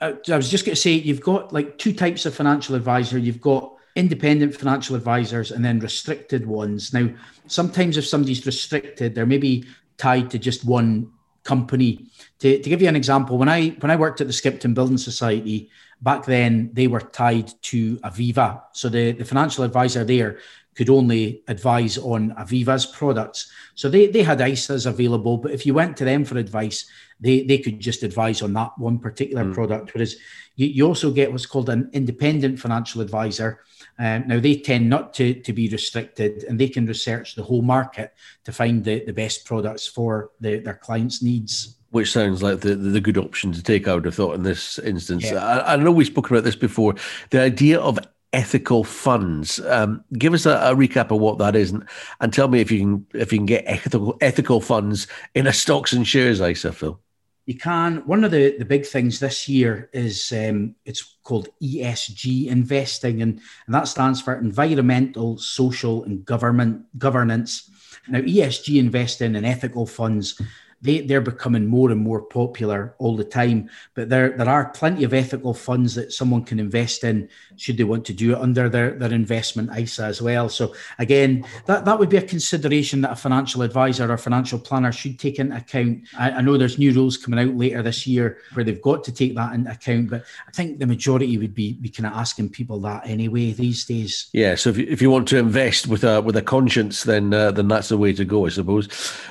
Yeah, 0.00 0.14
I 0.30 0.36
was 0.36 0.48
just 0.48 0.64
going 0.64 0.74
to 0.74 0.80
say 0.80 0.92
you've 0.92 1.20
got 1.20 1.52
like 1.52 1.78
two 1.78 1.92
types 1.92 2.24
of 2.24 2.34
financial 2.34 2.76
advisor. 2.76 3.18
You've 3.18 3.40
got 3.40 3.74
independent 3.96 4.54
financial 4.54 4.96
advisors 4.96 5.50
and 5.50 5.64
then 5.64 5.80
restricted 5.80 6.46
ones. 6.46 6.94
Now, 6.94 7.10
sometimes 7.46 7.96
if 7.96 8.06
somebody's 8.06 8.46
restricted, 8.46 9.14
they're 9.14 9.26
maybe 9.26 9.64
tied 9.98 10.30
to 10.30 10.38
just 10.38 10.64
one 10.64 11.10
company. 11.44 12.06
To, 12.38 12.62
to 12.62 12.70
give 12.70 12.80
you 12.80 12.88
an 12.88 12.96
example, 12.96 13.38
when 13.38 13.48
I 13.48 13.70
when 13.80 13.90
I 13.90 13.96
worked 13.96 14.20
at 14.20 14.28
the 14.28 14.32
Skipton 14.32 14.72
Building 14.72 14.98
Society 14.98 15.68
back 16.00 16.24
then, 16.26 16.70
they 16.72 16.86
were 16.86 17.00
tied 17.00 17.52
to 17.62 17.96
Aviva. 17.98 18.62
So 18.72 18.88
the, 18.88 19.12
the 19.12 19.24
financial 19.24 19.64
advisor 19.64 20.04
there 20.04 20.38
could 20.74 20.88
only 20.88 21.42
advise 21.48 21.98
on 21.98 22.34
Aviva's 22.36 22.86
products. 22.86 23.50
So 23.74 23.88
they, 23.88 24.06
they 24.06 24.22
had 24.22 24.38
ISAs 24.38 24.86
available, 24.86 25.36
but 25.38 25.52
if 25.52 25.66
you 25.66 25.74
went 25.74 25.96
to 25.98 26.04
them 26.04 26.24
for 26.24 26.38
advice, 26.38 26.86
they, 27.20 27.42
they 27.42 27.58
could 27.58 27.78
just 27.78 28.02
advise 28.02 28.42
on 28.42 28.52
that 28.54 28.72
one 28.78 28.98
particular 28.98 29.44
mm. 29.44 29.54
product. 29.54 29.94
Whereas 29.94 30.16
you, 30.56 30.66
you 30.66 30.86
also 30.86 31.10
get 31.10 31.30
what's 31.30 31.46
called 31.46 31.68
an 31.68 31.90
independent 31.92 32.58
financial 32.58 33.00
advisor. 33.00 33.60
Um, 33.98 34.26
now 34.26 34.40
they 34.40 34.56
tend 34.56 34.88
not 34.88 35.14
to, 35.14 35.34
to 35.34 35.52
be 35.52 35.68
restricted 35.68 36.44
and 36.44 36.58
they 36.58 36.68
can 36.68 36.86
research 36.86 37.34
the 37.34 37.42
whole 37.42 37.62
market 37.62 38.14
to 38.44 38.52
find 38.52 38.82
the, 38.84 39.04
the 39.04 39.12
best 39.12 39.44
products 39.44 39.86
for 39.86 40.30
the, 40.40 40.58
their 40.58 40.74
clients' 40.74 41.22
needs 41.22 41.76
which 41.92 42.10
sounds 42.10 42.42
like 42.42 42.60
the, 42.60 42.74
the 42.74 43.02
good 43.02 43.18
option 43.18 43.52
to 43.52 43.62
take, 43.62 43.86
I 43.86 43.94
would 43.94 44.06
have 44.06 44.14
thought 44.14 44.34
in 44.34 44.42
this 44.42 44.78
instance. 44.78 45.24
Yeah. 45.24 45.44
I, 45.44 45.74
I, 45.74 45.76
know 45.76 45.92
we've 45.92 46.06
spoken 46.06 46.34
about 46.34 46.44
this 46.44 46.56
before. 46.56 46.94
The 47.28 47.42
idea 47.42 47.78
of 47.78 47.98
ethical 48.32 48.84
funds. 48.84 49.60
Um, 49.60 50.04
give 50.14 50.34
us 50.34 50.46
a, 50.46 50.52
a, 50.52 50.74
recap 50.74 51.10
of 51.10 51.20
what 51.20 51.38
that 51.38 51.54
is, 51.54 51.70
and, 51.70 51.86
and 52.20 52.32
tell 52.32 52.48
me 52.48 52.60
if 52.60 52.70
you 52.70 52.80
can 52.80 53.06
if 53.14 53.32
you 53.32 53.38
can 53.38 53.46
get 53.46 53.64
ethical 53.66 54.16
ethical 54.20 54.60
funds 54.60 55.06
in 55.34 55.46
a 55.46 55.52
stocks 55.52 55.92
and 55.92 56.06
shares 56.06 56.40
ISA, 56.40 56.72
Phil. 56.72 56.98
You 57.46 57.56
can. 57.58 58.06
One 58.06 58.22
of 58.22 58.30
the, 58.30 58.56
the 58.56 58.64
big 58.64 58.86
things 58.86 59.18
this 59.18 59.48
year 59.48 59.90
is 59.92 60.32
um, 60.32 60.76
it's 60.84 61.16
called 61.24 61.48
ESG 61.60 62.46
investing, 62.46 63.20
and, 63.20 63.40
and 63.66 63.74
that 63.74 63.88
stands 63.88 64.20
for 64.20 64.34
environmental, 64.34 65.38
social, 65.38 66.04
and 66.04 66.24
government 66.24 66.86
governance. 66.98 67.68
Now, 68.08 68.20
ESG 68.20 68.78
investing 68.78 69.36
and 69.36 69.44
ethical 69.44 69.86
funds 69.86 70.40
they, 70.82 71.00
they're 71.00 71.20
becoming 71.20 71.66
more 71.66 71.90
and 71.90 72.00
more 72.00 72.20
popular 72.20 72.94
all 72.98 73.16
the 73.16 73.24
time. 73.24 73.70
But 73.94 74.08
there, 74.08 74.36
there 74.36 74.48
are 74.48 74.70
plenty 74.70 75.04
of 75.04 75.14
ethical 75.14 75.54
funds 75.54 75.94
that 75.94 76.12
someone 76.12 76.44
can 76.44 76.58
invest 76.58 77.04
in 77.04 77.28
should 77.56 77.76
they 77.76 77.84
want 77.84 78.04
to 78.06 78.12
do 78.12 78.32
it 78.32 78.38
under 78.38 78.68
their, 78.68 78.90
their 78.90 79.12
investment 79.12 79.70
ISA 79.76 80.04
as 80.04 80.20
well. 80.20 80.48
So 80.48 80.74
again, 80.98 81.44
that, 81.66 81.84
that 81.84 81.98
would 81.98 82.08
be 82.08 82.16
a 82.16 82.22
consideration 82.22 83.00
that 83.02 83.12
a 83.12 83.16
financial 83.16 83.62
advisor 83.62 84.10
or 84.10 84.18
financial 84.18 84.58
planner 84.58 84.92
should 84.92 85.18
take 85.18 85.38
into 85.38 85.56
account. 85.56 86.02
I, 86.18 86.32
I 86.32 86.40
know 86.40 86.58
there's 86.58 86.78
new 86.78 86.92
rules 86.92 87.16
coming 87.16 87.38
out 87.38 87.56
later 87.56 87.82
this 87.82 88.06
year 88.06 88.38
where 88.54 88.64
they've 88.64 88.82
got 88.82 89.04
to 89.04 89.12
take 89.12 89.36
that 89.36 89.54
into 89.54 89.70
account, 89.70 90.10
but 90.10 90.24
I 90.48 90.50
think 90.50 90.78
the 90.78 90.86
majority 90.86 91.38
would 91.38 91.54
be, 91.54 91.74
be 91.74 91.88
kind 91.88 92.06
of 92.06 92.14
asking 92.14 92.50
people 92.50 92.80
that 92.80 93.06
anyway 93.06 93.52
these 93.52 93.84
days. 93.84 94.28
Yeah. 94.32 94.56
So 94.56 94.70
if 94.70 94.78
you, 94.78 94.86
if 94.88 95.00
you 95.00 95.10
want 95.10 95.28
to 95.28 95.38
invest 95.38 95.86
with 95.86 96.04
a 96.04 96.20
with 96.20 96.36
a 96.36 96.42
conscience, 96.42 97.04
then 97.04 97.32
uh, 97.32 97.50
then 97.50 97.68
that's 97.68 97.88
the 97.88 97.98
way 97.98 98.12
to 98.14 98.24
go, 98.24 98.46
I 98.46 98.48
suppose. 98.48 98.88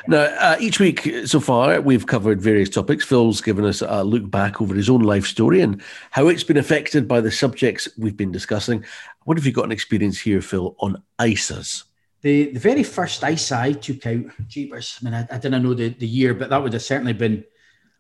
Now, 0.08 0.24
uh, 0.40 0.58
each 0.60 0.80
week 0.80 1.10
so 1.26 1.40
far, 1.42 1.82
we've 1.82 2.08
covered 2.08 2.42
various 2.42 2.70
topics. 2.70 3.04
Phil's 3.04 3.42
given 3.42 3.66
us 3.66 3.82
a 3.82 4.04
look 4.04 4.30
back 4.32 4.62
over 4.62 4.74
his 4.74 4.90
own 4.90 5.02
life 5.02 5.26
story 5.26 5.62
and 5.62 5.82
how 6.12 6.28
it's 6.28 6.44
been 6.44 6.58
affected 6.58 7.08
by 7.08 7.20
the 7.20 7.32
subjects 7.32 7.90
we've 7.98 8.16
been 8.16 8.32
discussing. 8.32 8.86
What 9.26 9.38
have 9.38 9.46
you 9.46 9.52
got 9.52 9.66
an 9.66 9.72
experience 9.72 10.20
here, 10.20 10.42
Phil, 10.42 10.76
on 10.80 11.02
ISAs? 11.20 11.84
The, 12.22 12.52
the 12.52 12.60
very 12.60 12.84
first 12.84 13.24
ISA 13.24 13.58
I 13.60 13.72
took 13.74 14.06
out, 14.06 14.26
jeepers, 14.48 15.00
I 15.02 15.06
mean, 15.06 15.14
I, 15.14 15.28
I 15.30 15.38
didn't 15.38 15.64
know 15.64 15.74
the, 15.74 15.90
the 15.90 16.08
year, 16.08 16.34
but 16.34 16.50
that 16.50 16.64
would 16.64 16.74
have 16.74 16.82
certainly 16.82 17.14
been 17.14 17.44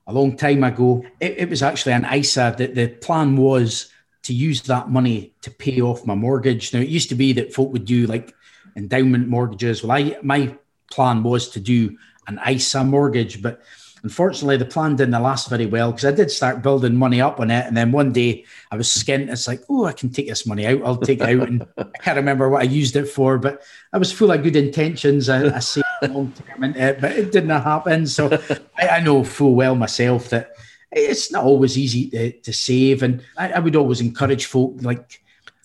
a 0.07 0.13
long 0.13 0.37
time 0.37 0.63
ago. 0.63 1.03
It, 1.19 1.39
it 1.39 1.49
was 1.49 1.63
actually 1.63 1.93
an 1.93 2.05
ISA 2.05 2.55
that 2.57 2.75
the 2.75 2.87
plan 2.87 3.35
was 3.35 3.91
to 4.23 4.33
use 4.33 4.61
that 4.63 4.89
money 4.89 5.33
to 5.41 5.51
pay 5.51 5.81
off 5.81 6.05
my 6.05 6.15
mortgage. 6.15 6.73
Now, 6.73 6.79
it 6.79 6.89
used 6.89 7.09
to 7.09 7.15
be 7.15 7.33
that 7.33 7.53
folk 7.53 7.71
would 7.71 7.85
do 7.85 8.05
like 8.05 8.33
endowment 8.75 9.27
mortgages. 9.27 9.83
Well, 9.83 9.91
I 9.91 10.15
my 10.21 10.55
plan 10.91 11.23
was 11.23 11.49
to 11.49 11.59
do 11.59 11.97
an 12.27 12.39
ISA 12.47 12.83
mortgage, 12.83 13.41
but 13.41 13.61
unfortunately 14.03 14.57
the 14.57 14.65
plan 14.65 14.95
didn't 14.95 15.21
last 15.21 15.49
very 15.49 15.65
well 15.65 15.91
because 15.91 16.05
I 16.05 16.11
did 16.11 16.31
start 16.31 16.63
building 16.63 16.95
money 16.95 17.21
up 17.21 17.39
on 17.39 17.51
it, 17.51 17.65
and 17.65 17.75
then 17.75 17.91
one 17.91 18.11
day 18.11 18.45
I 18.71 18.75
was 18.75 18.87
skint. 18.87 19.31
It's 19.31 19.47
like, 19.47 19.61
oh, 19.69 19.85
I 19.85 19.93
can 19.93 20.09
take 20.09 20.27
this 20.27 20.45
money 20.45 20.65
out. 20.65 20.81
I'll 20.83 20.97
take 20.97 21.21
it 21.21 21.29
out, 21.29 21.47
and 21.47 21.65
I 21.77 21.97
can't 21.99 22.17
remember 22.17 22.49
what 22.49 22.61
I 22.61 22.65
used 22.65 22.95
it 22.95 23.07
for, 23.07 23.37
but 23.37 23.61
I 23.93 23.97
was 23.97 24.11
full 24.11 24.31
of 24.31 24.43
good 24.43 24.55
intentions. 24.55 25.29
I, 25.29 25.55
I 25.55 25.59
saved 25.59 25.85
long 26.03 26.33
term 26.33 26.63
into 26.63 26.81
it, 26.81 27.01
but 27.01 27.11
it 27.11 27.31
didn't 27.31 27.49
happen. 27.49 28.07
So 28.07 28.39
I, 28.77 28.87
I, 28.87 28.99
know 29.01 29.23
full 29.23 29.55
well 29.55 29.75
myself 29.75 30.29
that 30.29 30.51
it's 30.91 31.31
not 31.31 31.43
always 31.43 31.77
easy 31.77 32.09
to, 32.09 32.31
to 32.31 32.53
save, 32.53 33.03
and 33.03 33.23
I, 33.37 33.53
I 33.53 33.59
would 33.59 33.75
always 33.75 34.01
encourage 34.01 34.45
folk 34.45 34.75
like 34.81 35.21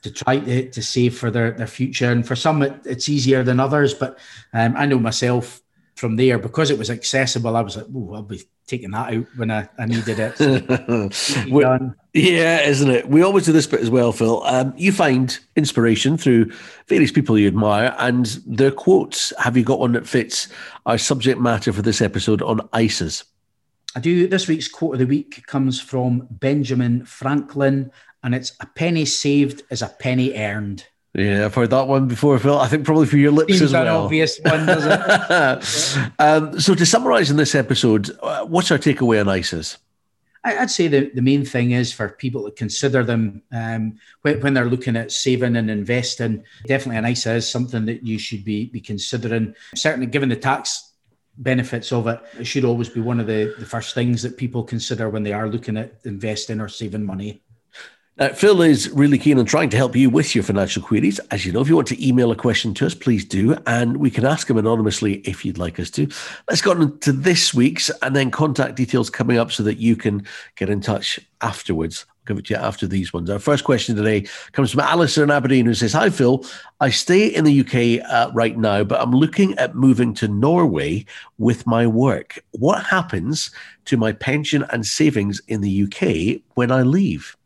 to 0.06 0.10
try 0.12 0.38
to, 0.38 0.70
to 0.70 0.82
save 0.82 1.18
for 1.18 1.30
their, 1.30 1.50
their 1.52 1.66
future. 1.66 2.10
And 2.10 2.26
for 2.26 2.36
some, 2.36 2.62
it, 2.62 2.74
it's 2.84 3.08
easier 3.08 3.42
than 3.42 3.60
others. 3.60 3.92
But 3.92 4.18
um, 4.52 4.74
I 4.76 4.86
know 4.86 4.98
myself, 4.98 5.62
from 5.96 6.16
there 6.16 6.38
because 6.38 6.70
it 6.70 6.78
was 6.78 6.90
accessible. 6.90 7.56
I 7.56 7.62
was 7.62 7.76
like, 7.76 7.86
"Oh, 7.94 8.14
I'll 8.14 8.22
be 8.22 8.42
taking 8.66 8.90
that 8.92 9.14
out 9.14 9.26
when 9.36 9.50
I, 9.50 9.68
I 9.78 9.86
needed 9.86 10.18
it." 10.18 10.36
So 10.36 11.08
yeah, 12.12 12.60
isn't 12.60 12.90
it? 12.90 13.08
We 13.08 13.22
always 13.22 13.46
do 13.46 13.52
this 13.52 13.66
bit 13.66 13.80
as 13.80 13.90
well, 13.90 14.12
Phil. 14.12 14.42
Um, 14.44 14.74
you 14.76 14.92
find 14.92 15.36
inspiration 15.56 16.16
through 16.16 16.52
various 16.86 17.10
people 17.10 17.38
you 17.38 17.48
admire 17.48 17.94
and 17.98 18.26
their 18.46 18.70
quotes. 18.70 19.32
Have 19.38 19.56
you 19.56 19.64
got 19.64 19.80
one 19.80 19.92
that 19.92 20.06
fits 20.06 20.48
our 20.84 20.98
subject 20.98 21.40
matter 21.40 21.72
for 21.72 21.82
this 21.82 22.00
episode 22.00 22.42
on 22.42 22.60
ISAs? 22.74 23.24
I 23.96 24.00
do. 24.00 24.28
This 24.28 24.46
week's 24.46 24.68
quote 24.68 24.94
of 24.94 24.98
the 24.98 25.06
week 25.06 25.46
comes 25.46 25.80
from 25.80 26.28
Benjamin 26.30 27.06
Franklin, 27.06 27.90
and 28.22 28.34
it's 28.34 28.52
"A 28.60 28.66
penny 28.66 29.06
saved 29.06 29.62
is 29.70 29.80
a 29.80 29.88
penny 29.88 30.36
earned." 30.36 30.84
Yeah, 31.16 31.46
I've 31.46 31.54
heard 31.54 31.70
that 31.70 31.88
one 31.88 32.08
before, 32.08 32.38
Phil. 32.38 32.58
I 32.58 32.68
think 32.68 32.84
probably 32.84 33.06
for 33.06 33.16
your 33.16 33.32
lips 33.32 33.48
Seems 33.48 33.62
as 33.62 33.72
well. 33.72 33.84
That 33.84 34.04
obvious 34.04 34.38
one, 34.40 34.66
does 34.66 34.84
it? 34.84 36.12
um, 36.18 36.60
so, 36.60 36.74
to 36.74 36.84
summarise 36.84 37.30
in 37.30 37.38
this 37.38 37.54
episode, 37.54 38.10
uh, 38.22 38.44
what's 38.44 38.70
our 38.70 38.76
takeaway 38.76 39.18
on 39.18 39.26
ISAs? 39.26 39.78
I'd 40.44 40.70
say 40.70 40.86
the, 40.86 41.10
the 41.12 41.22
main 41.22 41.44
thing 41.44 41.72
is 41.72 41.92
for 41.92 42.10
people 42.10 42.44
to 42.44 42.52
consider 42.52 43.02
them 43.02 43.42
um, 43.50 43.98
when, 44.22 44.40
when, 44.42 44.54
they're 44.54 44.66
looking 44.66 44.94
at 44.94 45.10
saving 45.10 45.56
and 45.56 45.70
investing. 45.70 46.44
Definitely, 46.66 46.98
an 46.98 47.06
ISA 47.06 47.32
is 47.32 47.50
something 47.50 47.86
that 47.86 48.04
you 48.04 48.18
should 48.18 48.44
be 48.44 48.66
be 48.66 48.80
considering. 48.80 49.54
Certainly, 49.74 50.06
given 50.06 50.28
the 50.28 50.36
tax 50.36 50.92
benefits 51.38 51.92
of 51.92 52.06
it, 52.08 52.20
it 52.38 52.44
should 52.44 52.64
always 52.64 52.90
be 52.90 53.00
one 53.00 53.20
of 53.20 53.26
the, 53.26 53.54
the 53.58 53.66
first 53.66 53.94
things 53.94 54.22
that 54.22 54.36
people 54.36 54.62
consider 54.62 55.08
when 55.08 55.22
they 55.22 55.32
are 55.32 55.48
looking 55.48 55.76
at 55.78 55.94
investing 56.04 56.60
or 56.60 56.68
saving 56.68 57.04
money. 57.04 57.42
Uh, 58.18 58.30
Phil 58.30 58.62
is 58.62 58.88
really 58.92 59.18
keen 59.18 59.38
on 59.38 59.44
trying 59.44 59.68
to 59.68 59.76
help 59.76 59.94
you 59.94 60.08
with 60.08 60.34
your 60.34 60.42
financial 60.42 60.82
queries. 60.82 61.18
As 61.30 61.44
you 61.44 61.52
know, 61.52 61.60
if 61.60 61.68
you 61.68 61.74
want 61.76 61.88
to 61.88 62.06
email 62.06 62.32
a 62.32 62.36
question 62.36 62.72
to 62.72 62.86
us, 62.86 62.94
please 62.94 63.26
do, 63.26 63.54
and 63.66 63.98
we 63.98 64.10
can 64.10 64.24
ask 64.24 64.48
him 64.48 64.56
anonymously 64.56 65.16
if 65.16 65.44
you'd 65.44 65.58
like 65.58 65.78
us 65.78 65.90
to. 65.90 66.08
Let's 66.48 66.62
go 66.62 66.70
on 66.70 66.98
to 67.00 67.12
this 67.12 67.52
week's, 67.52 67.90
and 68.00 68.16
then 68.16 68.30
contact 68.30 68.74
details 68.74 69.10
coming 69.10 69.36
up 69.36 69.52
so 69.52 69.62
that 69.64 69.76
you 69.76 69.96
can 69.96 70.26
get 70.54 70.70
in 70.70 70.80
touch 70.80 71.20
afterwards. 71.42 72.06
I'll 72.08 72.24
give 72.28 72.38
it 72.38 72.46
to 72.46 72.54
you 72.54 72.60
after 72.60 72.86
these 72.86 73.12
ones. 73.12 73.28
Our 73.28 73.38
first 73.38 73.64
question 73.64 73.96
today 73.96 74.26
comes 74.52 74.70
from 74.70 74.80
Alistair 74.80 75.24
in 75.24 75.30
Aberdeen, 75.30 75.66
who 75.66 75.74
says, 75.74 75.92
"Hi 75.92 76.08
Phil, 76.08 76.42
I 76.80 76.88
stay 76.88 77.26
in 77.26 77.44
the 77.44 77.60
UK 77.60 78.02
uh, 78.10 78.30
right 78.32 78.56
now, 78.56 78.82
but 78.82 78.98
I'm 78.98 79.12
looking 79.12 79.52
at 79.58 79.74
moving 79.74 80.14
to 80.14 80.26
Norway 80.26 81.04
with 81.36 81.66
my 81.66 81.86
work. 81.86 82.42
What 82.52 82.82
happens 82.82 83.50
to 83.84 83.98
my 83.98 84.12
pension 84.12 84.64
and 84.70 84.86
savings 84.86 85.42
in 85.48 85.60
the 85.60 85.82
UK 85.82 86.40
when 86.54 86.70
I 86.70 86.80
leave?" 86.80 87.36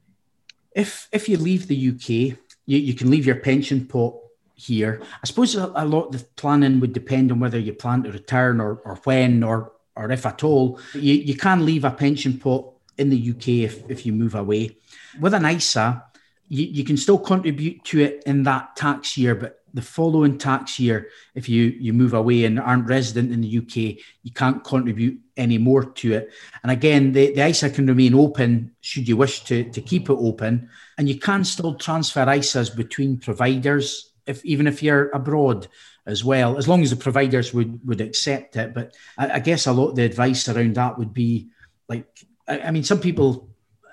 If 0.75 1.09
if 1.13 1.29
you 1.29 1.37
leave 1.37 1.67
the 1.67 1.89
UK, 1.89 2.39
you, 2.67 2.79
you 2.79 2.95
can 2.95 3.11
leave 3.11 3.27
your 3.27 3.37
pension 3.37 3.87
pot 3.87 4.15
here. 4.55 5.01
I 5.23 5.27
suppose 5.27 5.57
a, 5.57 5.73
a 5.75 5.85
lot 5.85 6.07
of 6.07 6.13
the 6.13 6.25
planning 6.37 6.81
would 6.81 6.93
depend 6.93 7.33
on 7.33 7.41
whether 7.41 7.59
you 7.59 7.73
plan 7.73 8.03
to 8.05 8.13
return 8.13 8.61
or, 8.61 8.77
or 8.85 8.97
when 9.05 9.43
or 9.43 9.73
or 9.97 10.11
if 10.11 10.27
at 10.27 10.45
all. 10.45 10.79
You, 10.95 11.15
you 11.15 11.37
can 11.37 11.65
leave 11.65 11.85
a 11.85 11.91
pension 11.91 12.39
pot 12.39 12.73
in 12.97 13.11
the 13.11 13.31
UK 13.31 13.49
if, 13.49 13.91
if 13.91 14.07
you 14.07 14.13
move 14.13 14.35
away. 14.35 14.77
With 15.19 15.35
an 15.35 15.45
ISA, 15.45 16.05
you, 16.51 16.67
you 16.67 16.85
can 16.85 16.97
still 16.97 17.19
contribute 17.19 17.83
to 17.85 18.01
it 18.01 18.25
in 18.27 18.43
that 18.43 18.77
tax 18.77 19.17
year, 19.17 19.35
but 19.37 19.61
the 19.73 19.81
following 19.81 20.37
tax 20.37 20.81
year, 20.81 21.09
if 21.37 21.49
you 21.49 21.67
you 21.79 21.93
move 21.93 22.13
away 22.13 22.45
and 22.45 22.59
aren't 22.59 22.89
resident 22.89 23.33
in 23.33 23.41
the 23.41 23.59
UK, 23.59 24.03
you 24.25 24.33
can't 24.35 24.65
contribute 24.65 25.21
any 25.37 25.59
more 25.59 25.85
to 25.85 26.13
it. 26.13 26.31
And 26.65 26.73
again, 26.73 27.13
the, 27.13 27.33
the 27.33 27.47
ISA 27.47 27.71
can 27.71 27.87
remain 27.87 28.15
open 28.15 28.73
should 28.81 29.07
you 29.07 29.17
wish 29.17 29.45
to, 29.45 29.71
to 29.71 29.81
keep 29.81 30.11
it 30.11 30.17
open. 30.19 30.69
And 30.99 31.09
you 31.09 31.21
can 31.21 31.45
still 31.45 31.77
transfer 31.77 32.27
ISAs 32.27 32.75
between 32.75 33.19
providers, 33.19 34.11
if 34.27 34.45
even 34.45 34.67
if 34.67 34.83
you're 34.83 35.11
abroad 35.11 35.69
as 36.05 36.25
well, 36.25 36.59
as 36.59 36.67
long 36.67 36.83
as 36.83 36.91
the 36.91 36.97
providers 36.97 37.55
would, 37.55 37.81
would 37.87 38.01
accept 38.01 38.57
it. 38.57 38.75
But 38.75 38.97
I, 39.17 39.35
I 39.35 39.39
guess 39.39 39.69
a 39.69 39.73
lot 39.73 39.91
of 39.91 39.97
the 39.97 40.03
advice 40.03 40.49
around 40.49 40.75
that 40.75 40.99
would 40.99 41.15
be 41.15 41.49
like, 41.89 42.07
I, 42.49 42.61
I 42.61 42.71
mean, 42.73 42.83
some 42.83 42.99
people 42.99 43.50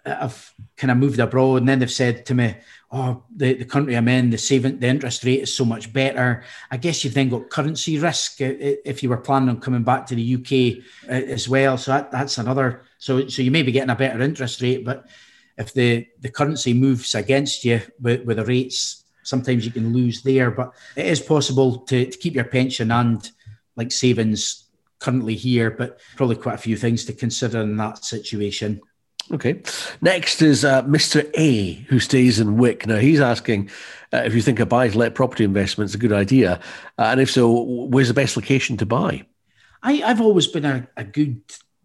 have 0.07 0.53
kind 0.75 0.91
of 0.91 0.97
moved 0.97 1.19
abroad 1.19 1.57
and 1.57 1.69
then 1.69 1.79
they've 1.79 1.91
said 1.91 2.25
to 2.27 2.33
me, 2.33 2.55
oh, 2.91 3.23
the, 3.35 3.53
the 3.53 3.65
country 3.65 3.95
I'm 3.95 4.07
in, 4.07 4.29
the 4.29 4.37
saving, 4.37 4.79
the 4.79 4.87
interest 4.87 5.23
rate 5.23 5.41
is 5.41 5.55
so 5.55 5.65
much 5.65 5.91
better. 5.91 6.43
I 6.71 6.77
guess 6.77 7.03
you've 7.03 7.13
then 7.13 7.29
got 7.29 7.49
currency 7.49 7.97
risk 7.99 8.37
if 8.39 9.03
you 9.03 9.09
were 9.09 9.17
planning 9.17 9.49
on 9.49 9.59
coming 9.59 9.83
back 9.83 10.05
to 10.07 10.15
the 10.15 10.35
UK 10.35 10.83
uh, 11.09 11.31
as 11.31 11.49
well. 11.49 11.77
So 11.77 11.91
that, 11.91 12.11
that's 12.11 12.37
another. 12.37 12.83
So 12.97 13.27
so 13.27 13.41
you 13.41 13.51
may 13.51 13.63
be 13.63 13.71
getting 13.71 13.89
a 13.89 13.95
better 13.95 14.21
interest 14.21 14.61
rate, 14.61 14.85
but 14.85 15.07
if 15.57 15.73
the 15.73 16.07
the 16.21 16.29
currency 16.29 16.73
moves 16.73 17.15
against 17.15 17.65
you 17.65 17.81
with, 17.99 18.23
with 18.25 18.37
the 18.37 18.45
rates, 18.45 19.03
sometimes 19.23 19.65
you 19.65 19.71
can 19.71 19.93
lose 19.93 20.21
there. 20.21 20.51
But 20.51 20.73
it 20.95 21.05
is 21.05 21.19
possible 21.19 21.79
to, 21.79 22.05
to 22.05 22.17
keep 22.17 22.35
your 22.35 22.45
pension 22.45 22.91
and 22.91 23.29
like 23.75 23.91
savings 23.91 24.65
currently 24.99 25.35
here, 25.35 25.69
but 25.69 25.99
probably 26.15 26.35
quite 26.35 26.55
a 26.55 26.59
few 26.59 26.75
things 26.75 27.05
to 27.05 27.13
consider 27.13 27.61
in 27.61 27.77
that 27.77 28.03
situation. 28.03 28.81
Okay. 29.31 29.61
Next 30.01 30.41
is 30.41 30.63
uh, 30.63 30.83
Mr. 30.83 31.29
A, 31.33 31.73
who 31.89 31.99
stays 31.99 32.39
in 32.39 32.57
Wick. 32.57 32.87
Now, 32.87 32.97
he's 32.97 33.19
asking 33.19 33.69
uh, 34.13 34.23
if 34.25 34.33
you 34.33 34.41
think 34.41 34.59
a 34.59 34.65
buy 34.65 34.87
to 34.87 34.97
let 34.97 35.15
property 35.15 35.43
investment 35.43 35.89
is 35.89 35.95
a 35.95 35.97
good 35.97 36.13
idea. 36.13 36.61
Uh, 36.97 37.03
and 37.03 37.21
if 37.21 37.29
so, 37.29 37.61
where's 37.61 38.07
the 38.07 38.13
best 38.13 38.37
location 38.37 38.77
to 38.77 38.85
buy? 38.85 39.25
I, 39.83 39.93
have 39.93 40.21
always 40.21 40.47
been 40.47 40.65
a, 40.65 40.87
a 40.95 41.03
good, 41.03 41.41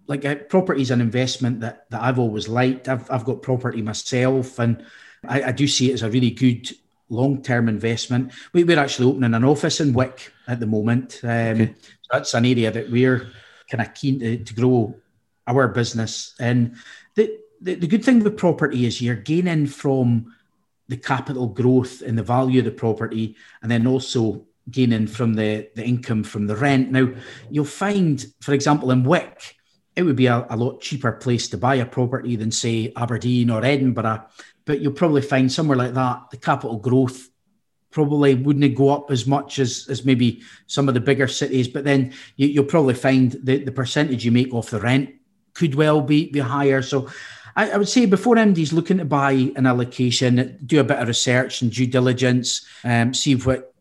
like, 0.06 0.24
uh, 0.24 0.36
property 0.36 0.82
is 0.82 0.90
an 0.90 1.00
investment 1.00 1.60
that, 1.60 1.90
that 1.90 2.00
I've 2.00 2.18
always 2.18 2.48
liked. 2.48 2.88
I've, 2.88 3.10
I've 3.10 3.24
got 3.24 3.42
property 3.42 3.82
myself, 3.82 4.58
and 4.60 4.84
I, 5.26 5.42
I 5.42 5.52
do 5.52 5.66
see 5.66 5.90
it 5.90 5.94
as 5.94 6.02
a 6.02 6.10
really 6.10 6.30
good 6.30 6.70
long 7.08 7.42
term 7.42 7.68
investment. 7.68 8.32
We, 8.52 8.64
we're 8.64 8.78
actually 8.78 9.08
opening 9.08 9.34
an 9.34 9.44
office 9.44 9.80
in 9.80 9.92
Wick 9.92 10.32
at 10.46 10.60
the 10.60 10.66
moment. 10.66 11.20
Um, 11.24 11.30
okay. 11.30 11.74
So 11.82 12.08
that's 12.12 12.34
an 12.34 12.46
area 12.46 12.70
that 12.70 12.90
we're 12.90 13.30
kind 13.68 13.86
of 13.86 13.94
keen 13.94 14.20
to, 14.20 14.38
to 14.38 14.54
grow 14.54 14.94
our 15.46 15.68
business 15.68 16.34
in 16.40 16.76
the, 17.62 17.74
the, 17.76 17.86
good 17.86 18.04
thing 18.04 18.20
with 18.20 18.36
property 18.36 18.86
is 18.86 19.00
you're 19.00 19.14
gaining 19.14 19.66
from 19.66 20.34
the 20.88 20.96
capital 20.96 21.46
growth 21.46 22.02
and 22.02 22.18
the 22.18 22.22
value 22.22 22.58
of 22.58 22.64
the 22.64 22.70
property, 22.70 23.36
and 23.62 23.70
then 23.70 23.86
also 23.86 24.44
gaining 24.70 25.06
from 25.06 25.34
the, 25.34 25.68
the 25.74 25.84
income 25.84 26.24
from 26.24 26.46
the 26.46 26.56
rent. 26.56 26.90
Now, 26.90 27.12
you'll 27.50 27.64
find, 27.64 28.24
for 28.40 28.52
example, 28.52 28.90
in 28.90 29.04
Wick, 29.04 29.56
it 29.94 30.02
would 30.02 30.16
be 30.16 30.26
a, 30.26 30.46
a 30.50 30.56
lot 30.56 30.80
cheaper 30.80 31.12
place 31.12 31.48
to 31.48 31.58
buy 31.58 31.76
a 31.76 31.86
property 31.86 32.36
than, 32.36 32.50
say, 32.50 32.92
Aberdeen 32.96 33.50
or 33.50 33.64
Edinburgh. 33.64 34.24
But 34.64 34.80
you'll 34.80 34.92
probably 34.92 35.22
find 35.22 35.50
somewhere 35.50 35.76
like 35.76 35.94
that, 35.94 36.30
the 36.30 36.36
capital 36.36 36.78
growth 36.78 37.28
probably 37.90 38.34
wouldn't 38.34 38.74
go 38.74 38.88
up 38.88 39.10
as 39.10 39.26
much 39.26 39.58
as, 39.58 39.86
as 39.88 40.04
maybe 40.04 40.42
some 40.66 40.88
of 40.88 40.94
the 40.94 41.00
bigger 41.00 41.28
cities. 41.28 41.68
But 41.68 41.84
then 41.84 42.14
you, 42.36 42.62
will 42.62 42.68
probably 42.68 42.94
find 42.94 43.32
the, 43.42 43.62
the 43.62 43.72
percentage 43.72 44.24
you 44.24 44.32
make 44.32 44.52
off 44.54 44.70
the 44.70 44.80
rent 44.80 45.10
could 45.54 45.74
well 45.74 46.00
be 46.00 46.30
be 46.30 46.38
higher. 46.38 46.82
So 46.82 47.08
I, 47.56 47.70
I, 47.70 47.76
would 47.76 47.88
say 47.88 48.06
before 48.06 48.36
MD's 48.36 48.72
looking 48.72 48.98
to 48.98 49.04
buy 49.04 49.52
an 49.56 49.66
allocation, 49.66 50.58
do 50.64 50.80
a 50.80 50.84
bit 50.84 50.98
of 50.98 51.08
research 51.08 51.62
and 51.62 51.72
due 51.72 51.86
diligence, 51.86 52.66
um, 52.84 53.14
see 53.14 53.34
what 53.34 53.72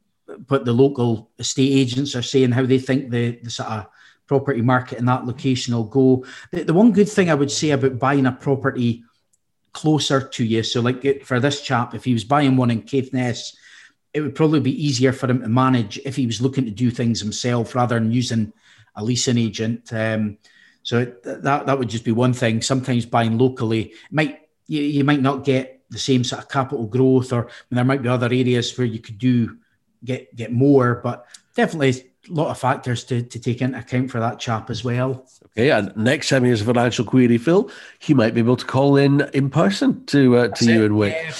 what 0.47 0.65
the 0.65 0.73
local 0.73 1.29
estate 1.39 1.71
agents 1.71 2.15
are 2.15 2.21
saying, 2.21 2.51
how 2.51 2.65
they 2.65 2.79
think 2.79 3.09
the, 3.09 3.39
the 3.43 3.49
sort 3.49 3.69
of 3.69 3.87
property 4.27 4.61
market 4.61 4.97
in 4.97 5.05
that 5.05 5.25
location 5.25 5.75
will 5.75 5.83
go. 5.83 6.25
The, 6.51 6.63
the 6.63 6.73
one 6.73 6.93
good 6.93 7.09
thing 7.09 7.29
I 7.29 7.35
would 7.35 7.51
say 7.51 7.71
about 7.71 7.99
buying 7.99 8.25
a 8.25 8.31
property 8.31 9.03
closer 9.73 10.21
to 10.21 10.45
you, 10.45 10.63
so 10.63 10.81
like 10.81 11.23
for 11.23 11.39
this 11.39 11.61
chap, 11.61 11.93
if 11.93 12.05
he 12.05 12.13
was 12.13 12.23
buying 12.23 12.55
one 12.55 12.71
in 12.71 12.83
Caithness, 12.83 13.57
it 14.13 14.21
would 14.21 14.35
probably 14.35 14.59
be 14.59 14.85
easier 14.85 15.13
for 15.13 15.29
him 15.29 15.41
to 15.41 15.47
manage 15.47 15.97
if 16.05 16.15
he 16.15 16.25
was 16.25 16.41
looking 16.41 16.65
to 16.65 16.71
do 16.71 16.91
things 16.91 17.21
himself 17.21 17.75
rather 17.75 17.95
than 17.95 18.11
using 18.11 18.51
a 18.95 19.03
leasing 19.03 19.37
agent. 19.37 19.91
Um, 19.93 20.37
so 20.83 21.05
that 21.23 21.65
that 21.65 21.79
would 21.79 21.89
just 21.89 22.05
be 22.05 22.11
one 22.11 22.33
thing. 22.33 22.61
Sometimes 22.61 23.05
buying 23.05 23.37
locally 23.37 23.93
might 24.09 24.39
you, 24.67 24.81
you 24.81 25.03
might 25.03 25.21
not 25.21 25.43
get 25.43 25.83
the 25.89 25.99
same 25.99 26.23
sort 26.23 26.41
of 26.41 26.49
capital 26.49 26.87
growth, 26.87 27.33
or 27.33 27.49
there 27.69 27.83
might 27.83 28.01
be 28.01 28.09
other 28.09 28.27
areas 28.27 28.75
where 28.77 28.87
you 28.87 28.99
could 28.99 29.17
do 29.17 29.57
get 30.03 30.35
get 30.35 30.51
more. 30.51 30.95
But 31.03 31.25
definitely 31.55 32.11
a 32.29 32.33
lot 32.33 32.49
of 32.49 32.59
factors 32.59 33.03
to, 33.05 33.21
to 33.23 33.39
take 33.39 33.61
into 33.61 33.79
account 33.79 34.11
for 34.11 34.19
that 34.19 34.39
chap 34.39 34.69
as 34.69 34.83
well. 34.83 35.27
Okay, 35.47 35.71
and 35.71 35.95
next 35.97 36.29
time 36.29 36.43
he 36.43 36.49
has 36.49 36.61
a 36.61 36.65
financial 36.65 37.03
query, 37.03 37.37
Phil, 37.37 37.69
he 37.99 38.13
might 38.13 38.33
be 38.33 38.39
able 38.39 38.57
to 38.57 38.65
call 38.65 38.95
in 38.95 39.21
in 39.33 39.49
person 39.49 40.05
to 40.05 40.37
uh, 40.37 40.47
to 40.49 40.65
you 40.65 40.85
and 40.85 40.97
Wick. 40.97 41.15
Yeah. 41.15 41.33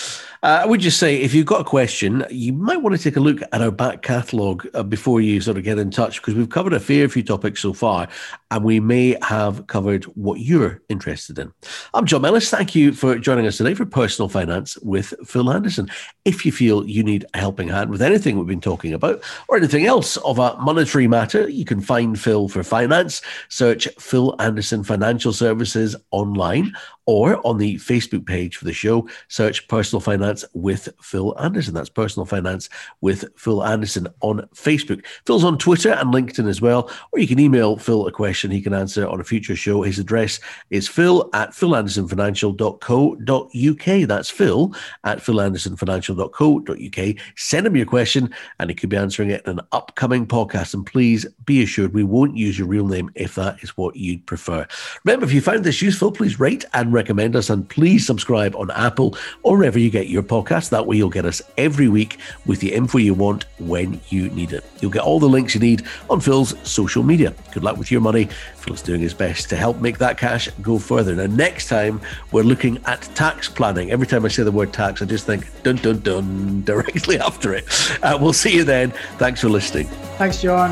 Uh, 0.43 0.61
I 0.63 0.65
would 0.65 0.79
just 0.79 0.97
say, 0.97 1.17
if 1.17 1.35
you've 1.35 1.45
got 1.45 1.61
a 1.61 1.63
question, 1.63 2.25
you 2.31 2.51
might 2.51 2.81
want 2.81 2.95
to 2.95 3.03
take 3.03 3.15
a 3.15 3.19
look 3.19 3.43
at 3.43 3.61
our 3.61 3.69
back 3.69 4.01
catalogue 4.01 4.67
uh, 4.73 4.81
before 4.81 5.21
you 5.21 5.39
sort 5.39 5.55
of 5.55 5.63
get 5.63 5.77
in 5.77 5.91
touch, 5.91 6.19
because 6.19 6.33
we've 6.33 6.49
covered 6.49 6.73
a 6.73 6.79
fair 6.79 7.07
few 7.07 7.21
topics 7.21 7.61
so 7.61 7.73
far, 7.73 8.07
and 8.49 8.63
we 8.63 8.79
may 8.79 9.15
have 9.21 9.67
covered 9.67 10.05
what 10.05 10.39
you're 10.39 10.81
interested 10.89 11.37
in. 11.37 11.53
I'm 11.93 12.07
John 12.07 12.23
Mellis. 12.23 12.49
Thank 12.49 12.73
you 12.73 12.91
for 12.91 13.19
joining 13.19 13.45
us 13.45 13.57
today 13.57 13.75
for 13.75 13.85
Personal 13.85 14.29
Finance 14.29 14.79
with 14.79 15.13
Phil 15.23 15.51
Anderson. 15.51 15.91
If 16.25 16.43
you 16.43 16.51
feel 16.51 16.89
you 16.89 17.03
need 17.03 17.23
a 17.35 17.37
helping 17.37 17.67
hand 17.67 17.91
with 17.91 18.01
anything 18.01 18.35
we've 18.35 18.47
been 18.47 18.59
talking 18.59 18.93
about, 18.93 19.21
or 19.47 19.57
anything 19.57 19.85
else 19.85 20.17
of 20.17 20.39
a 20.39 20.57
monetary 20.57 21.05
matter, 21.07 21.47
you 21.49 21.65
can 21.65 21.81
find 21.81 22.19
Phil 22.19 22.47
for 22.47 22.63
finance. 22.63 23.21
Search 23.49 23.87
Phil 23.99 24.35
Anderson 24.39 24.83
Financial 24.83 25.33
Services 25.33 25.95
online 26.09 26.73
or 27.11 27.45
on 27.45 27.57
the 27.57 27.75
Facebook 27.75 28.25
page 28.25 28.55
for 28.55 28.63
the 28.63 28.71
show, 28.71 29.05
search 29.27 29.67
Personal 29.67 29.99
Finance 29.99 30.45
with 30.53 30.87
Phil 31.01 31.37
Anderson. 31.37 31.73
That's 31.73 31.89
Personal 31.89 32.25
Finance 32.25 32.69
with 33.01 33.25
Phil 33.35 33.65
Anderson 33.65 34.07
on 34.21 34.47
Facebook. 34.55 35.05
Phil's 35.25 35.43
on 35.43 35.57
Twitter 35.57 35.91
and 35.91 36.13
LinkedIn 36.13 36.47
as 36.47 36.61
well, 36.61 36.89
or 37.11 37.19
you 37.19 37.27
can 37.27 37.37
email 37.37 37.75
Phil 37.75 38.07
a 38.07 38.13
question 38.13 38.49
he 38.49 38.61
can 38.61 38.73
answer 38.73 39.05
on 39.05 39.19
a 39.19 39.25
future 39.25 39.57
show. 39.57 39.81
His 39.81 39.99
address 39.99 40.39
is 40.69 40.87
phil 40.87 41.29
at 41.33 41.49
philandersonfinancial.co.uk. 41.49 44.07
That's 44.07 44.29
phil 44.29 44.73
at 45.03 45.17
philandersonfinancial.co.uk. 45.17 47.15
Send 47.35 47.67
him 47.67 47.75
your 47.75 47.87
question 47.87 48.33
and 48.59 48.69
he 48.69 48.75
could 48.75 48.89
be 48.89 48.95
answering 48.95 49.31
it 49.31 49.45
in 49.45 49.59
an 49.59 49.67
upcoming 49.73 50.25
podcast. 50.25 50.73
And 50.73 50.85
please 50.85 51.25
be 51.43 51.61
assured 51.61 51.93
we 51.93 52.05
won't 52.05 52.37
use 52.37 52.57
your 52.57 52.69
real 52.69 52.87
name 52.87 53.11
if 53.15 53.35
that 53.35 53.61
is 53.61 53.75
what 53.75 53.97
you'd 53.97 54.25
prefer. 54.25 54.65
Remember, 55.03 55.25
if 55.25 55.33
you 55.33 55.41
found 55.41 55.65
this 55.65 55.81
useful, 55.81 56.13
please 56.13 56.39
rate 56.39 56.63
and 56.73 56.93
recommend 57.01 57.35
us, 57.35 57.49
and 57.49 57.67
please 57.67 58.05
subscribe 58.05 58.55
on 58.55 58.69
Apple 58.71 59.17
or 59.41 59.57
wherever 59.57 59.79
you 59.79 59.89
get 59.89 60.07
your 60.07 60.21
podcast. 60.21 60.69
That 60.69 60.85
way, 60.85 60.97
you'll 60.97 61.09
get 61.09 61.25
us 61.25 61.41
every 61.57 61.87
week 61.87 62.17
with 62.45 62.59
the 62.59 62.71
info 62.73 62.99
you 62.99 63.15
want 63.15 63.45
when 63.59 63.99
you 64.09 64.29
need 64.29 64.53
it. 64.53 64.63
You'll 64.81 64.91
get 64.91 65.01
all 65.01 65.19
the 65.19 65.27
links 65.27 65.55
you 65.55 65.61
need 65.61 65.83
on 66.09 66.19
Phil's 66.19 66.53
social 66.63 67.01
media. 67.01 67.33
Good 67.53 67.63
luck 67.63 67.77
with 67.77 67.91
your 67.91 68.01
money. 68.01 68.25
Phil's 68.57 68.83
doing 68.83 69.01
his 69.01 69.15
best 69.15 69.49
to 69.49 69.55
help 69.55 69.81
make 69.81 69.97
that 69.97 70.19
cash 70.19 70.47
go 70.61 70.77
further. 70.77 71.15
Now, 71.15 71.25
next 71.25 71.67
time, 71.67 71.99
we're 72.31 72.43
looking 72.43 72.79
at 72.85 73.01
tax 73.15 73.49
planning. 73.49 73.91
Every 73.91 74.05
time 74.05 74.23
I 74.23 74.27
say 74.27 74.43
the 74.43 74.51
word 74.51 74.71
tax, 74.71 75.01
I 75.01 75.05
just 75.05 75.25
think 75.25 75.47
dun 75.63 75.77
dun 75.77 75.99
dun 76.01 76.61
directly 76.65 77.19
after 77.19 77.53
it. 77.55 77.65
Uh, 78.03 78.17
we'll 78.21 78.33
see 78.33 78.53
you 78.53 78.63
then. 78.63 78.91
Thanks 79.17 79.41
for 79.41 79.49
listening. 79.49 79.87
Thanks, 80.17 80.41
John. 80.41 80.71